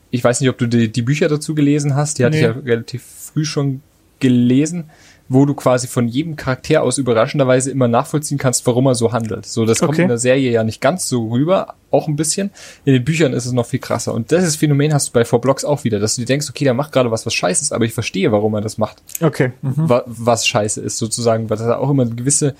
[0.09, 2.47] ich weiß nicht, ob du die, die Bücher dazu gelesen hast, die hatte ich Nee.
[2.47, 3.81] ja relativ früh schon
[4.19, 4.85] gelesen,
[5.33, 9.45] wo du quasi von jedem Charakter aus überraschenderweise immer nachvollziehen kannst, warum er so handelt.
[9.45, 10.01] So, das kommt Okay.
[10.01, 12.51] in der Serie ja nicht ganz so rüber, auch ein bisschen.
[12.83, 14.13] In den Büchern ist es noch viel krasser.
[14.13, 16.65] Und das Phänomen hast du bei For Blocks auch wieder, dass du dir denkst, okay,
[16.65, 19.53] der macht gerade was, was scheiße ist, aber ich verstehe, warum er das macht Okay.
[19.61, 19.87] Mhm.
[19.89, 22.53] wa was scheiße ist, sozusagen, weil er auch immer eine gewisse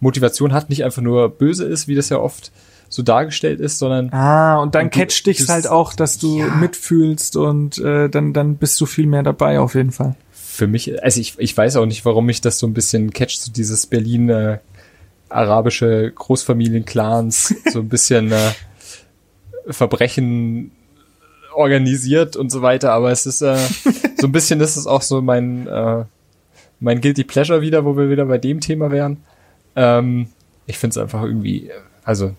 [0.00, 2.52] Motivation hat, nicht einfach nur böse ist, wie das ja oft
[2.88, 6.46] so dargestellt ist, sondern Ah, und dann Und catcht dich halt auch, dass du Ja.
[6.56, 10.16] mitfühlst und äh, dann, dann bist du viel mehr dabei auf jeden Fall.
[10.60, 13.40] Für mich, also ich, ich weiß auch nicht, warum mich das so ein bisschen catcht,
[13.40, 14.58] so dieses Berlin äh,
[15.30, 18.50] arabische Großfamilienclans, so ein bisschen äh,
[19.70, 20.70] Verbrechen
[21.54, 23.56] organisiert und so weiter, aber es ist äh,
[24.18, 26.04] so ein bisschen, das ist auch so mein äh,
[26.78, 29.16] mein Guilty Pleasure wieder, wo wir wieder bei dem Thema wären.
[29.76, 30.26] Ähm,
[30.66, 31.70] ich finde es einfach irgendwie,
[32.04, 32.34] also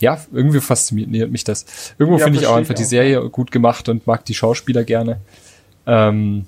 [0.00, 1.94] ja, irgendwie fasziniert mich das.
[1.98, 2.88] Irgendwo Ja, finde ich auch einfach die auch.
[2.88, 5.18] Serie gut gemacht und mag die Schauspieler gerne.
[5.86, 6.46] Ähm,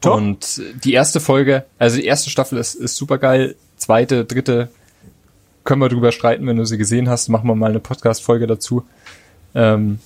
[0.00, 0.16] Top.
[0.16, 3.56] und die erste Folge, also die erste Staffel ist, ist super geil.
[3.76, 4.68] Zweite, dritte
[5.64, 7.28] können wir drüber streiten, wenn du sie gesehen hast.
[7.28, 8.86] Machen wir mal eine Podcast-Folge dazu.
[9.54, 9.98] Ähm,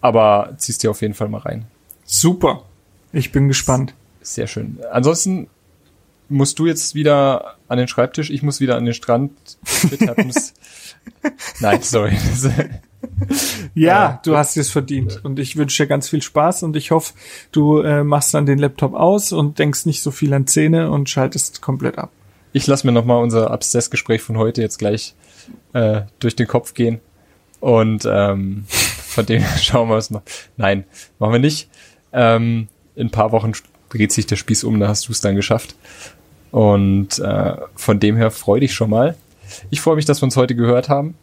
[0.00, 1.66] aber ziehst dir auf jeden Fall mal rein.
[2.06, 2.62] Super.
[3.12, 3.94] Ich bin gespannt.
[4.22, 4.78] Sehr schön.
[4.90, 5.48] Ansonsten
[6.28, 9.32] musst du jetzt wieder an den Schreibtisch, ich muss wieder an den Strand.
[11.60, 12.16] Nein, sorry.
[13.74, 16.90] ja, äh, du hast es verdient und ich wünsche dir ganz viel Spaß und ich
[16.90, 17.14] hoffe,
[17.52, 21.08] du äh, machst dann den Laptop aus und denkst nicht so viel an Zähne und
[21.08, 22.10] schaltest komplett ab.
[22.52, 25.14] Ich lasse mir nochmal unser Abszessgespräch von heute jetzt gleich
[25.72, 27.00] äh, durch den Kopf gehen
[27.60, 30.22] und ähm, von dem schauen wir es noch.
[30.56, 30.84] Nein,
[31.18, 31.68] machen wir nicht.
[32.12, 33.52] Ähm, in ein paar Wochen
[33.90, 35.76] dreht sich der Spieß um, da hast du es dann geschafft.
[36.50, 39.16] Und äh, von dem her freu dich schon mal.
[39.70, 41.14] Ich freue mich, dass wir uns heute gehört haben.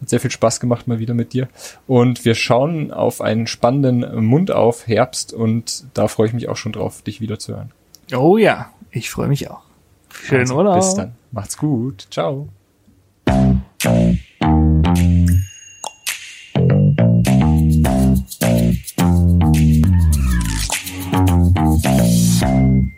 [0.00, 1.48] Hat sehr viel Spaß gemacht mal wieder mit dir.
[1.86, 6.56] Und wir schauen auf einen spannenden Mund auf Herbst und da freue ich mich auch
[6.56, 7.72] schon drauf, dich wieder zu hören.
[8.14, 9.62] Oh ja, ich freue mich auch.
[10.08, 10.76] Schönen also, Urlaub.
[10.76, 11.12] Bis dann.
[11.32, 12.06] Macht's gut.
[12.10, 12.48] Ciao.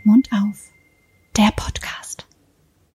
[0.05, 0.70] Mund auf.
[1.36, 2.01] Der Podcast.